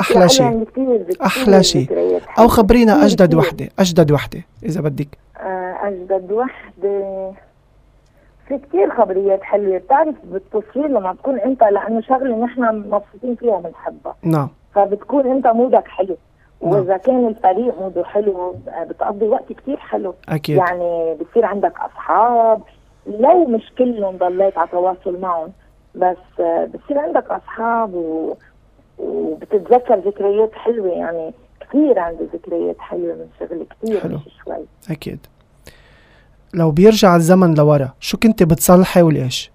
حلوة 0.00 0.26
شيء. 0.26 0.64
كتير 0.64 1.06
أحلى 1.26 1.62
شيء 1.62 1.82
ذكريات 1.82 2.22
أو. 2.38 2.48
خبرينا 2.48 3.04
أجدد. 3.04 3.34
وحدة 3.34 3.68
أجدد 3.78 4.12
وحدة 4.12 4.40
إذا 4.62 4.80
بدك 4.80 5.08
آه 5.40 5.76
أجدد 5.88 6.32
وحدة 6.32 7.30
في 8.48 8.58
كتير 8.58 8.90
خبريات 8.96 9.42
حلوة 9.42 9.78
بتعرف 9.78 10.14
بالتصوير 10.24 10.86
لما 10.88 11.14
تكون 11.14 11.38
أنت 11.40 11.62
لأنه 11.62 12.00
شغلة 12.00 12.44
نحن 12.44 12.62
مبسوطين 12.64 13.34
فيها 13.34 13.58
بنحبها 13.58 14.14
نعم 14.22 14.48
فبتكون 14.76 15.26
انت 15.26 15.46
مودك 15.46 15.88
حلو. 15.88 16.16
نعم. 16.62 16.72
وإذا 16.72 16.96
كان 16.96 17.26
الفريق 17.26 17.80
موده 17.80 18.04
حلو 18.04 18.54
بتقضي 18.88 19.28
وقت 19.28 19.52
كتير 19.52 19.76
حلو. 19.76 20.14
أكيد. 20.28 20.56
يعني 20.56 21.14
بصير 21.14 21.44
عندك 21.44 21.72
أصحاب. 21.80 22.62
لو 23.06 23.44
مش 23.44 23.72
كلهم 23.78 24.16
ضليت 24.16 24.58
على 24.58 24.68
تواصل 24.68 25.20
معهم 25.20 25.52
بس 25.94 26.16
بصير 26.74 26.98
عندك 26.98 27.30
أصحاب 27.30 27.94
و... 27.94 28.34
وبتتذكر 28.98 29.98
ذكريات 29.98 30.52
حلوة. 30.54 30.88
يعني 30.88 31.32
كثير 31.60 31.98
عندي 31.98 32.24
ذكريات 32.34 32.78
حلوة 32.78 33.14
من 33.14 33.26
شغل 33.40 33.66
كثير 33.70 34.00
حلو. 34.00 34.16
مش 34.16 34.32
شوي. 34.44 34.66
أكيد. 34.90 35.26
لو 36.54 36.70
بيرجع 36.70 37.16
الزمن 37.16 37.54
لورا 37.54 37.90
شو 38.00 38.18
كنت 38.18 38.42
بتصلحي 38.42 39.02
وليش 39.02 39.50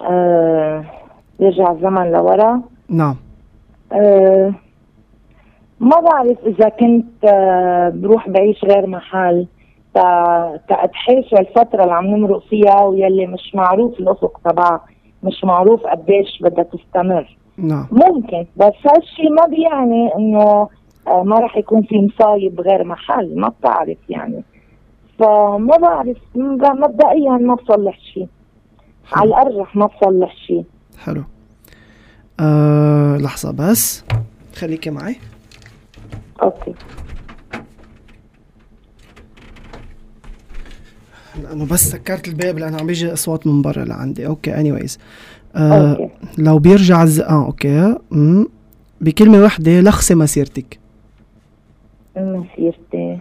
آه 0.00 0.84
يرجع 1.40 1.70
الزمن 1.72 2.12
لورا. 2.12 2.60
نعم. 2.88 3.16
آه 3.92 4.52
ما 5.80 6.00
بعرف 6.00 6.38
إذا 6.46 6.68
كنت 6.68 7.24
آه 7.24 7.88
بروح 7.88 8.28
بعيش 8.28 8.64
غير 8.64 8.86
محل. 8.86 9.46
تا- 9.94 10.56
تأتحاشى 10.68 11.36
الفترة 11.38 11.82
اللي 11.82 11.94
عم 11.94 12.06
نمرق 12.06 12.42
فيها 12.42 12.80
واللي 12.82 13.26
مش 13.26 13.54
معروف 13.54 14.00
الأفق 14.00 14.40
تبعها 14.44 14.80
مش 15.22 15.44
معروف 15.44 15.82
قديش 15.86 16.42
بدها 16.42 16.64
تستمر. 16.64 17.36
نعم. 17.58 17.86
ممكن 17.92 18.46
بس 18.56 18.72
هالشي 18.86 19.28
ما 19.30 19.46
بيعني 19.46 20.14
إنه 20.16 20.68
آه، 21.08 21.22
ما 21.22 21.38
راح 21.38 21.56
يكون 21.56 21.82
في 21.82 21.98
مصايب 22.00 22.60
غير 22.60 22.84
محل 22.84 23.40
ما 23.40 23.48
بتعرف 23.48 23.98
يعني. 24.08 24.42
فما 25.18 25.76
بعرف 25.82 26.16
مبدئيا 26.36 27.30
ما 27.32 27.54
بصلح 27.54 27.98
شيء 28.14 28.28
على 29.12 29.28
الأرجح 29.28 29.76
ما 29.76 29.86
بصلح 29.86 30.36
شيء 30.36 30.64
حلو. 31.04 31.22
آه 32.40 33.16
لحظة 33.16 33.50
بس. 33.50 34.04
خليكي 34.56 34.90
معي. 34.90 35.16
okay. 36.42 36.74
لأنه 41.42 41.66
بس 41.66 41.90
سكرت 41.90 42.28
الباب 42.28 42.58
لأنه 42.58 42.78
عم 42.80 42.86
بيجي 42.86 43.12
أصوات 43.12 43.46
من 43.46 43.62
برا 43.62 43.84
لعندي. 43.84 44.26
okay 44.26 44.52
anyways. 44.52 44.98
آه 45.56 45.90
okay. 45.90 46.10
لو 46.38 46.58
بيرجع 46.58 47.02
الز... 47.02 47.20
آه 47.20 47.46
okay. 47.46 47.96
مم. 48.10 48.46
بكلمة 49.00 49.42
واحدة 49.42 49.80
لخصي 49.80 50.14
مسيرتك. 50.14 50.78
مسيرتي. 52.16 53.18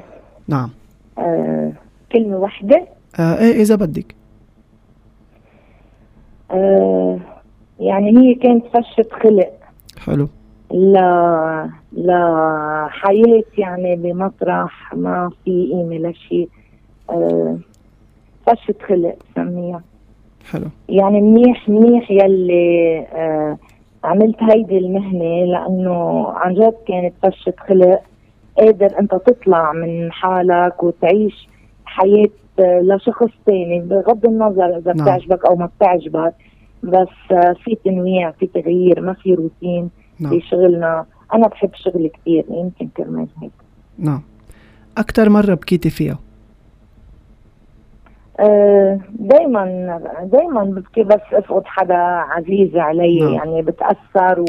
نعم. 0.47 0.69
آه 1.17 1.73
كلمة 2.11 2.37
واحدة 2.37 2.87
آه 3.19 3.37
إيه 3.39 3.61
إذا 3.61 3.75
بدك. 3.75 4.15
آه 6.51 7.19
يعني 7.79 8.17
هي 8.19 8.33
كانت 8.33 8.65
فشة 8.65 9.05
خلق 9.23 9.53
حلو. 10.05 10.27
ل 10.73 10.93
لحياة 11.93 13.43
يعني 13.57 13.95
بمطرح 13.95 14.93
ما 14.93 15.29
في 15.45 15.69
قيمة 15.73 16.09
لشيء 16.09 16.49
آه 17.09 17.57
فشة 18.47 18.75
خلق 18.87 19.15
سميها. 19.35 19.81
حلو. 20.51 20.65
يعني 20.89 21.21
منيح 21.21 21.69
منيح 21.69 22.11
يلي 22.11 22.99
آه 23.13 23.57
عملت 24.03 24.43
هيدي 24.43 24.77
المهنة 24.77 25.45
لأنه 25.45 26.27
عن 26.29 26.53
جد 26.53 26.75
كانت 26.87 27.13
فشة 27.23 27.53
خلق 27.67 27.99
قادر 28.57 28.99
أنت 28.99 29.11
تطلع 29.15 29.71
من 29.71 30.11
حالك 30.11 30.83
وتعيش 30.83 31.47
حياة 31.85 32.29
آه 32.59 32.79
لشخص 32.81 33.29
تاني 33.45 33.79
بغض 33.79 34.25
النظر 34.25 34.77
إذا 34.77 34.93
نعم. 34.93 35.05
بتعجبك 35.05 35.45
أو 35.45 35.55
ما 35.55 35.65
بتعجبك. 35.77 36.33
بس 36.83 37.33
في 37.63 37.77
تنويع 37.85 38.31
في 38.31 38.47
تغيير 38.47 39.01
ما 39.01 39.13
في 39.13 39.33
روتين 39.33 39.89
نعم. 40.19 40.31
في 40.31 40.47
شغلنا. 40.47 41.05
أنا 41.33 41.47
بحب 41.47 41.69
شغلي 41.75 42.09
كتير 42.09 42.45
يمكن 42.49 42.87
كرمال 42.97 43.27
هيك. 43.41 43.51
نعم. 43.97 44.21
أكتر 44.97 45.29
مرة 45.29 45.53
بكيتي 45.53 45.89
فيها؟ 45.89 46.19
آه، 48.39 48.99
دايما 49.09 49.65
دايما 50.23 50.63
ببكي 50.63 51.03
بس 51.03 51.21
أفقد 51.33 51.65
حدا 51.65 51.97
عزيز 51.97 52.75
علي 52.75 53.19
نعم. 53.19 53.33
يعني 53.33 53.61
بتأثر 53.61 54.45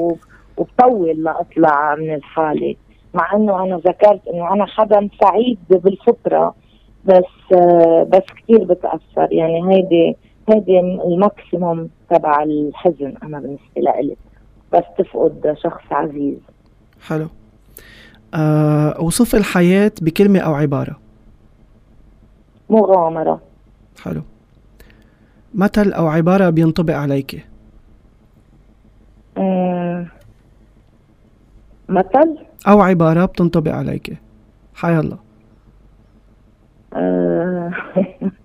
وبطول 0.59 1.25
لأطلع 1.25 1.95
من 1.95 2.15
الحالة. 2.15 2.75
مع 3.15 3.35
إنه 3.35 3.65
أنا 3.65 3.77
ذكرت 3.77 4.29
إنه 4.35 4.53
أنا 4.53 4.67
حدا 4.67 5.09
سعيد 5.21 5.59
بالفطرة 5.71 6.55
بس 7.05 7.53
آه، 7.57 8.07
بس 8.13 8.23
كثير 8.43 8.65
بتأثر. 8.65 9.33
يعني 9.33 9.75
هيدي 9.75 10.17
هيدي 10.51 10.81
الماكسيموم 10.81 11.89
تبع 12.11 12.43
الحزن 12.43 13.15
أنا 13.23 13.41
بالنسبة 13.41 13.81
لإلي 13.83 14.17
بس 14.73 14.83
تفقد 14.99 15.57
شخص 15.63 15.83
عزيز. 15.91 16.39
حلو. 17.07 17.27
آه 18.35 19.01
وصف 19.01 19.35
الحياة 19.35 19.93
بكلمة 20.03 20.39
أو 20.39 20.55
عبارة. 20.55 20.99
مغامرة. 22.71 23.41
حلو. 24.03 24.23
مثل 25.55 25.93
أو 25.93 26.07
عبارة 26.07 26.51
بينطبق 26.51 26.95
عليك. 26.95 27.47
آه، 29.39 30.07
مثل؟ 31.89 32.39
أو 32.69 32.81
عبارة 32.81 33.25
بتنطبق 33.25 33.73
عليك. 33.73 34.19
حيا 34.75 35.01
الله. 35.01 35.19
آه، 36.95 37.73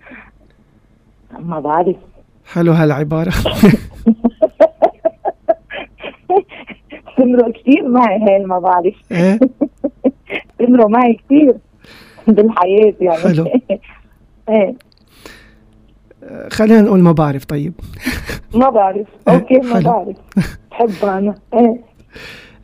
ما 1.40 1.60
بعرف. 1.60 1.96
حلو 2.52 2.72
هالعبارة. 2.72 3.32
استمروا 7.08 7.52
كثير 7.52 7.88
معي 7.88 8.18
هاي 8.18 8.44
ما 8.44 8.58
بعرف. 8.58 8.94
استمروا 10.50 10.88
معي 10.88 11.14
كثير 11.14 11.54
بالحياة 12.26 12.94
يعني. 13.00 13.18
حلو. 13.18 13.46
إيه. 14.48 14.74
خلينا 16.52 16.80
نقول 16.80 17.00
ما 17.00 17.12
بعرف 17.12 17.44
طيب. 17.44 17.72
ما 18.54 18.70
بعرف. 18.70 19.06
أوكي 19.28 19.58
ما 19.58 19.74
حلو. 19.74 19.82
بعرف. 19.90 20.16
بحب 20.70 21.08
أنا. 21.08 21.34
إيه. 21.54 21.80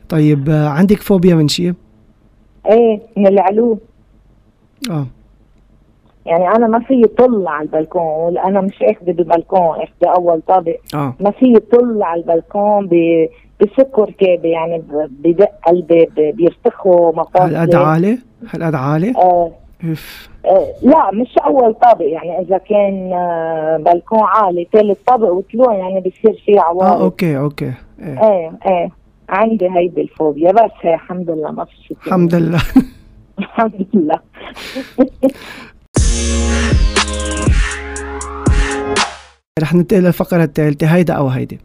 طيب 0.09 0.49
عندك 0.49 0.97
فوبيا 0.97 1.35
من 1.35 1.47
شيء؟ 1.47 1.73
إيه 2.69 3.01
من 3.17 3.27
العلو. 3.27 3.79
آه. 4.89 5.07
يعني 6.25 6.47
أنا 6.47 6.67
ما 6.67 6.79
في 6.79 7.03
طل 7.17 7.47
على 7.47 7.63
البلكون 7.65 8.37
أنا 8.37 8.61
مش 8.61 8.83
أخذة 8.83 9.11
ببلكون 9.11 9.59
أخذة 9.75 10.13
أول 10.15 10.41
طابق. 10.47 10.75
آه. 10.93 11.13
ما 11.19 11.31
في 11.31 11.53
طل 11.71 12.03
على 12.03 12.21
البلكون 12.21 12.87
ب- 12.87 13.29
بسكر 13.61 14.11
كابي 14.11 14.49
يعني 14.49 14.83
بدق 15.09 15.49
قلبي 15.67 16.09
بيرتخوا 16.31 17.07
هالقد 17.11 17.19
مفاصلي 17.19 17.77
عالي؟ 17.85 18.17
هالقد 18.53 18.75
عالي؟ 18.75 19.13
آه. 19.17 19.51
اف 19.91 20.29
آه 20.45 20.67
لا 20.83 21.11
مش 21.11 21.37
أول 21.45 21.73
طابق 21.73 22.05
يعني 22.05 22.39
إذا 22.39 22.57
كان 22.57 23.13
آه 23.13 23.77
بلكون 23.77 24.19
عالي 24.21 24.67
ثالث 24.73 24.97
طابق 25.07 25.31
وطلوع 25.31 25.75
يعني 25.75 25.99
بصير 25.99 26.41
في 26.45 26.57
آه 26.59 26.61
عوارض 26.61 27.01
أوكي 27.01 27.37
أوكي. 27.37 27.73
إيه. 27.99 28.23
إيه 28.23 28.51
إيه. 28.67 28.89
عندي 29.29 29.69
هيدي 29.69 30.01
الفوبيا 30.01 30.51
بس 30.51 30.71
هي 30.81 30.93
الحمد 30.93 31.29
لله 31.29 31.51
ما 31.51 31.65
في 31.65 31.75
شيء. 31.87 31.97
الحمد 32.07 32.35
لله. 32.35 32.61
الحمد 33.39 33.87
لله. 33.93 34.19
رح 39.59 39.73
ننتقل 39.73 39.99
للفقرة 40.03 40.43
الثالثة 40.43 40.87
هيدا 40.87 41.13
أو 41.13 41.27
هيدي. 41.27 41.59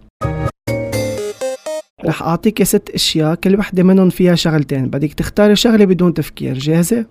رح 2.04 2.22
أعطيك 2.22 2.62
ست 2.62 2.90
أشياء 2.90 3.34
كل 3.34 3.58
وحدة 3.58 3.82
منهم 3.82 4.10
فيها 4.10 4.34
شغلتين 4.34 4.86
بدك 4.88 5.12
تختاري 5.12 5.56
شغلة 5.56 5.84
بدون 5.84 6.14
تفكير 6.14 6.54
جاهزة؟ 6.54 7.06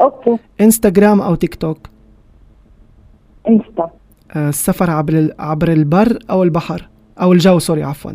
okay. 0.00 0.36
إنستغرام 0.60 1.20
أو 1.20 1.34
تيك 1.34 1.54
توك؟ 1.54 1.78
إنستا. 3.48 3.90
آه، 4.36 4.48
السفر 4.48 4.90
عبر 4.90 5.12
ال- 5.12 5.34
عبر 5.38 5.72
البر 5.72 6.18
أو 6.30 6.42
البحر؟ 6.42 6.88
أو 7.20 7.32
الجو 7.32 7.58
sorry 7.58 7.82
عفوا. 7.82 8.10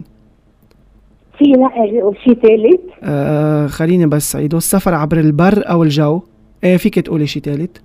في 1.37 1.51
نقل 1.51 2.13
شيء 2.23 2.33
ثالث 2.33 2.81
آه 3.03 3.67
خليني 3.67 4.05
بس 4.05 4.35
عيدو 4.35 4.57
السفر 4.57 4.93
عبر 4.93 5.19
البر 5.19 5.69
أو 5.69 5.83
الجو. 5.83 6.21
إيه 6.63 6.77
فيك 6.77 6.99
تقولي 6.99 7.27
شي 7.27 7.39
تالت؟ 7.39 7.81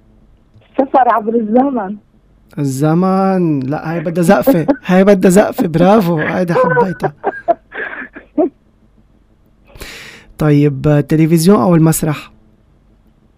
سفر 0.78 1.08
عبر 1.08 1.34
الزمن. 1.34 1.96
الزمن؟ 2.58 3.60
لا 3.60 3.92
هاي 3.92 4.00
بدها 4.00 4.22
زقفة. 4.22 4.66
هاي 4.86 5.04
بدها 5.04 5.30
زقفة. 5.30 5.66
برافو. 5.66 6.18
هيدي 6.18 6.54
حبيتها. 6.54 7.12
طيب 10.38 10.86
التلفزيون 10.86 11.60
أو 11.60 11.74
المسرح؟ 11.74 12.32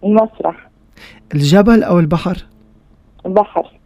المسرح. 0.03 0.69
الجبل 1.35 1.83
أو 1.83 1.99
البحر؟ 1.99 2.45
بحر 3.25 3.79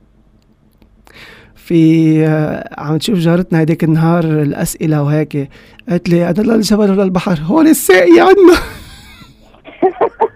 في 1.56 2.26
آه، 2.28 2.70
عم 2.78 2.97
تشوف 2.97 3.20
جارتنا 3.20 3.60
هيديك 3.60 3.84
النهار 3.84 4.24
الأسئلة 4.24 5.04
وهيك. 5.04 5.49
قالت 5.89 6.10
لي 6.10 6.30
أنا 6.30 6.41
لا 6.41 6.56
الجبل 6.56 6.91
ولا 6.91 7.04
البحر؟ 7.04 7.39
هون 7.43 7.68
الساقي 7.68 8.20
عنا. 8.20 8.58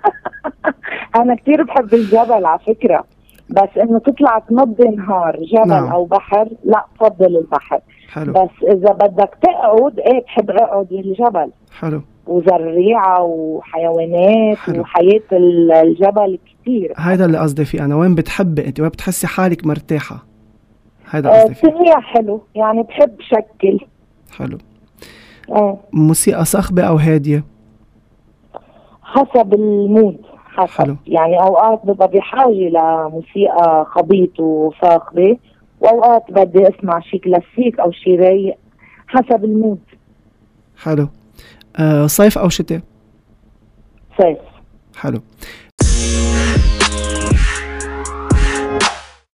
أنا 1.21 1.35
كثير 1.35 1.63
بحب 1.63 1.93
الجبل 1.93 2.45
على 2.45 2.59
فكرة 2.67 3.03
بس 3.49 3.69
إنه 3.81 3.99
تطلع 3.99 4.39
تنضي 4.39 4.87
نهار 4.87 5.39
جبل 5.43 5.67
نعم. 5.69 5.87
أو 5.91 6.05
بحر 6.05 6.49
لا 6.65 6.85
بفضل 6.95 7.37
البحر. 7.37 7.79
حلو. 8.13 8.33
بس 8.33 8.49
إذا 8.63 8.93
بدك 8.93 9.37
تقعد 9.41 9.99
إيه 9.99 10.23
بحب 10.23 10.49
أقعد 10.51 10.87
بالجبل 10.87 11.51
حلو. 11.79 12.01
وزريعة 12.27 13.23
وحيوانات 13.23 14.57
حلو. 14.57 14.81
وحياة 14.81 15.21
ال- 15.31 15.71
الجبل 15.71 16.39
كثير 16.61 16.93
هيدا 16.97 17.25
اللي 17.25 17.37
قصدي 17.37 17.65
فيه 17.65 17.85
أنا. 17.85 17.95
وين 17.95 18.15
بتحبي 18.15 18.67
أنت؟ 18.67 18.79
وين 18.79 18.89
بتحسي 18.89 19.27
حالك 19.27 19.65
مرتاحة؟ 19.65 20.25
هيدا 21.11 21.29
آه، 21.29 21.41
قصدي 21.41 21.53
فيه. 21.53 21.67
التنويع 21.67 21.99
حلو. 21.99 22.41
يعني 22.55 22.83
بحب 22.83 23.15
شكل. 23.19 23.79
حلو. 24.37 24.57
آه. 25.51 25.77
موسيقى 25.93 26.45
صاخبة 26.45 26.83
أو 26.83 26.95
هادية؟ 26.95 27.43
حسب 29.03 29.53
المود. 29.53 30.17
حسب 30.57 30.69
حلو. 30.69 30.95
يعني 31.07 31.41
أوقات 31.41 31.81
ببقى 31.85 32.07
بحاجة 32.07 32.69
لموسيقى 32.69 33.85
خبيط 33.89 34.39
وصاخبه 34.39 35.37
وأوقات 35.81 36.23
بدي 36.29 36.67
أسمع 36.67 36.99
شي 36.99 37.17
كلاسيك 37.17 37.79
أو 37.79 37.91
شي 37.91 38.15
رايق 38.15 38.57
حسب 39.07 39.43
ال 39.43 39.49
mood. 39.49 39.79
حلو. 40.83 41.07
آه 41.79 42.07
صيف 42.07 42.37
أو 42.37 42.49
شتاء؟ 42.49 42.79
صيف. 44.21 44.37
حلو. 44.97 45.19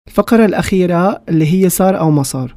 الفقرة 0.08 0.44
الأخيرة 0.44 1.20
اللي 1.28 1.54
هي 1.54 1.68
صار 1.68 1.98
أو 1.98 2.10
ما 2.10 2.22
صار. 2.22 2.54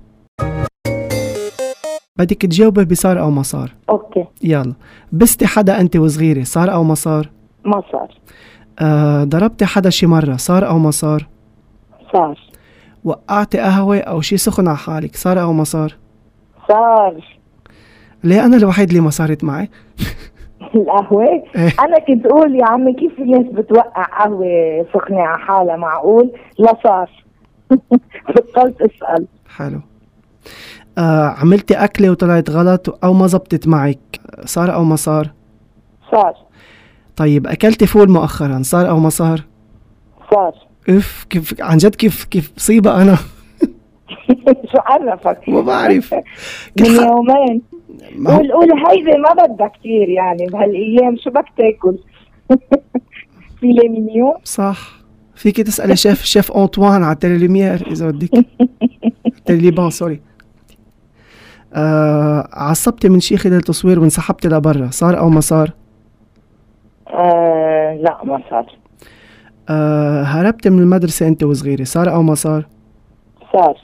بدك 2.19 2.41
تجاوبي 2.41 2.85
بصار 2.85 3.19
أو 3.19 3.31
ما 3.31 3.43
صار. 3.43 3.71
okay. 3.89 4.25
يلا. 4.43 4.73
بستي 5.11 5.47
حدا 5.47 5.79
أنت 5.79 5.95
وصغيرة 5.95 6.43
صار 6.43 6.73
أو 6.73 6.83
ما 6.83 6.95
صار؟ 6.95 7.29
ما 7.65 7.83
صار. 7.91 8.09
آه 8.79 9.23
ضربتي 9.23 9.65
حدا 9.65 9.89
شي 9.89 10.05
مرة 10.07 10.35
صار 10.35 10.67
أو 10.67 10.77
ما 10.77 10.91
صار؟ 10.91 11.27
صار. 12.13 12.39
وقعتي 13.03 13.57
قهوة 13.59 13.97
أو 13.99 14.21
شي 14.21 14.37
سخن 14.37 14.67
على 14.67 14.77
حالك 14.77 15.15
صار 15.15 15.41
أو 15.41 15.53
ما 15.53 15.63
صار؟ 15.63 15.95
صار. 16.67 17.25
ليه 18.23 18.45
أنا 18.45 18.57
الوحيد 18.57 18.89
اللي 18.89 19.01
ما 19.01 19.09
صارت 19.09 19.43
معي؟ 19.43 19.69
القهوة؟ 20.75 21.23
إيه. 21.55 21.73
أنا 21.79 21.99
كنت 22.07 22.25
أقول 22.25 22.55
يا 22.55 22.65
عمي 22.65 22.93
كيف 22.93 23.15
في 23.15 23.21
ناس 23.23 23.45
بتوقع 23.53 24.03
قهوة 24.03 24.85
سخنة 24.93 25.21
على 25.21 25.39
حالها؟ 25.39 25.75
معقول؟ 25.75 26.31
لا 26.59 26.77
صار. 26.83 27.09
بطلت 28.35 28.81
أسأل. 28.81 29.27
حلو. 29.55 29.79
آه 30.97 31.27
عملتي 31.27 31.73
أكلة 31.73 32.09
وطلعت 32.09 32.49
غلط 32.49 32.99
أو 33.03 33.13
ما 33.13 33.27
زبطت 33.27 33.67
معك 33.67 33.99
صار 34.45 34.73
أو 34.73 34.83
ما 34.83 34.95
صار؟ 34.95 35.31
صار. 36.11 36.44
طيب 37.15 37.47
أكلتي 37.47 37.85
فول 37.87 38.09
مؤخرا 38.09 38.61
صار 38.63 38.89
أو 38.89 38.99
ما 38.99 39.09
صار؟ 39.09 39.43
صار. 40.33 40.53
إف 40.89 41.25
كيف 41.29 41.61
عن 41.61 41.77
جد 41.77 41.95
كيف 41.95 42.23
كيف 42.23 42.51
مصيبة 42.57 43.01
أنا؟ 43.01 43.15
شو 44.71 44.77
عرفك؟ 44.77 45.39
ما 45.49 45.61
بعرف. 45.61 46.13
من 46.79 46.85
يومين. 46.85 47.61
قول 48.27 48.71
هيدي 48.87 49.17
ما 49.17 49.33
بدها 49.45 49.67
كثير 49.67 50.09
يعني 50.09 50.45
بهالأيام 50.45 51.17
شو 51.23 51.29
بدك 51.29 51.45
تاكل؟ 51.57 51.97
filet 53.59 53.89
mignon 53.89 54.33
صح. 54.43 54.91
فيك 55.35 55.61
تسألي 55.61 55.95
شيف 55.95 56.23
شيف 56.23 56.51
أنطوان 56.51 57.03
على 57.03 57.13
التيلي 57.13 57.47
لوميير 57.47 57.87
إذا 57.91 58.11
بدك. 58.11 58.45
تيلي 59.45 59.67
لبنان 59.67 59.89
sorry. 59.89 60.21
آه 61.73 62.49
عصبتي 62.53 63.09
من 63.09 63.19
شي 63.19 63.37
خلال 63.37 63.61
تصوير 63.61 63.99
وانسحبتي 63.99 64.47
لبرا 64.47 64.89
صار 64.91 65.17
أو 65.19 65.29
ما 65.29 65.41
صار؟ 65.41 65.71
آه 67.15 67.99
لا 68.01 68.23
ما 68.23 68.41
صار. 68.49 68.77
آه 69.69 70.23
هربتي 70.23 70.69
من 70.69 70.79
المدرسة 70.79 71.27
أنت 71.27 71.43
وصغيرة 71.43 71.83
صار 71.83 72.13
أو 72.13 72.21
ما 72.21 72.35
صار؟ 72.35 72.67
صار. 73.53 73.77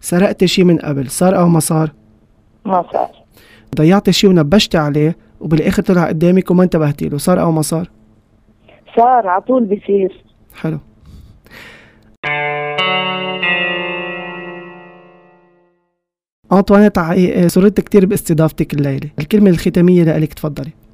سرقتي 0.00 0.46
شي 0.46 0.64
من 0.64 0.78
قبل 0.78 1.10
صار 1.10 1.38
أو 1.38 1.48
ما 1.48 1.60
صار؟ 1.60 1.92
ما 2.64 2.84
صار. 2.92 3.10
ضيعتي 3.76 4.12
شي 4.12 4.26
ونبشتي 4.26 4.78
عليه 4.78 5.16
وبالآخر 5.40 5.82
طلع 5.82 6.08
قدامك 6.08 6.50
وما 6.50 6.62
انتبهتي 6.62 7.08
له 7.08 7.18
صار 7.18 7.40
أو 7.40 7.52
ما 7.52 7.62
صار؟ 7.62 7.90
صار 8.96 9.26
على 9.26 9.42
طول 9.42 9.64
بصير. 9.64 10.24
حلو. 10.54 10.78
أنطوانيت 16.52 16.98
سررت 17.46 17.80
كتير 17.80 18.06
باستضافتك 18.06 18.74
الليلة. 18.74 19.10
الكلمة 19.18 19.50
الختامية 19.50 20.02
لك 20.18 20.34
تفضلي. 20.34 20.70
آه 20.70 20.89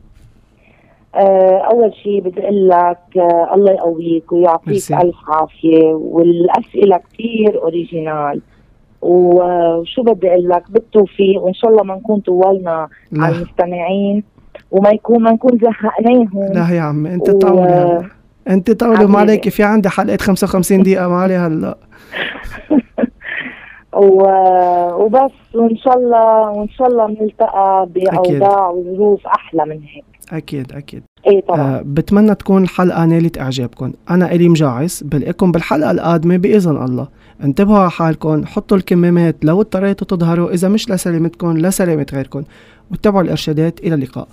أول 1.70 1.94
شيء 2.02 2.20
بدي 2.20 2.42
أقول 2.42 2.68
لك 2.68 2.98
آه 3.16 3.54
الله 3.54 3.72
يقويك 3.72 4.32
ويعطيك. 4.32 4.92
ألف 4.92 5.16
عافية. 5.28 5.84
والأسئلة 5.94 6.96
كثير 7.12 7.62
اوريجينال 7.62 8.40
وشو 9.02 10.02
بدي 10.02 10.30
أقول 10.30 10.48
لك؟ 10.48 10.62
بالتوفيق. 10.70 11.42
وإن 11.42 11.54
شاء 11.54 11.70
الله 11.70 11.82
ما 11.82 11.94
نكون 11.94 12.20
طولنا 12.20 12.88
على 13.18 13.36
المستمعين. 13.36 14.24
وما 14.70 14.90
يكون 14.90 15.22
ما 15.22 15.32
نكون 15.32 15.58
زهقناهم. 15.58 16.52
لا 16.52 16.74
يا 16.76 16.80
عمي 16.80 17.14
أنت 17.14 17.44
و-. 17.44 18.00
أنت 18.48 18.70
طول. 18.70 19.04
ما 19.08 19.18
عليك 19.18 19.48
في 19.48 19.62
عندي 19.62 19.88
حلقة 19.88 20.16
55 20.20 20.82
دقيقة. 20.82 21.08
ما 21.08 21.16
عليها 21.16 21.46
هلا. 21.46 21.76
و- 23.96 24.92
وبس 25.04 25.32
وإن 25.54 25.76
شاء 25.76 25.96
الله 25.98 26.50
وإن 26.50 26.68
شاء 26.68 26.88
الله 26.88 27.06
بنلتقى 27.06 27.88
بأوضاع 27.94 28.68
وظروف 28.70 29.26
أحلى 29.26 29.64
من 29.64 29.82
هيك. 29.82 30.04
أكيد 30.32 30.72
أكيد. 30.72 31.02
إيه 31.26 31.40
طبعا. 31.40 31.60
آه 31.60 31.82
بتمنى 31.86 32.34
تكون 32.34 32.62
الحلقة 32.62 33.04
نالت 33.04 33.38
إعجابكم. 33.38 33.92
أنا 34.10 34.32
إلي 34.32 34.48
مجاعس 34.48 35.02
بلقاكم 35.02 35.52
بالحلقة 35.52 35.90
القادمة 35.90 36.36
بإذن 36.36 36.76
الله. 36.84 37.08
انتبهوا 37.44 37.78
على 37.78 37.90
حالكم 37.90 38.46
حطوا 38.46 38.76
الكمامات 38.76 39.36
لو 39.44 39.60
اضطريتوا 39.60 40.06
تظهروا. 40.06 40.50
إذا 40.50 40.68
مش 40.68 40.90
لسلامتكم 40.90 41.58
لسلامة 41.58 42.06
غيركم. 42.12 42.42
واتبعوا 42.90 43.22
الإرشادات 43.22 43.80
إلى 43.80 43.94
اللقاء. 43.94 44.28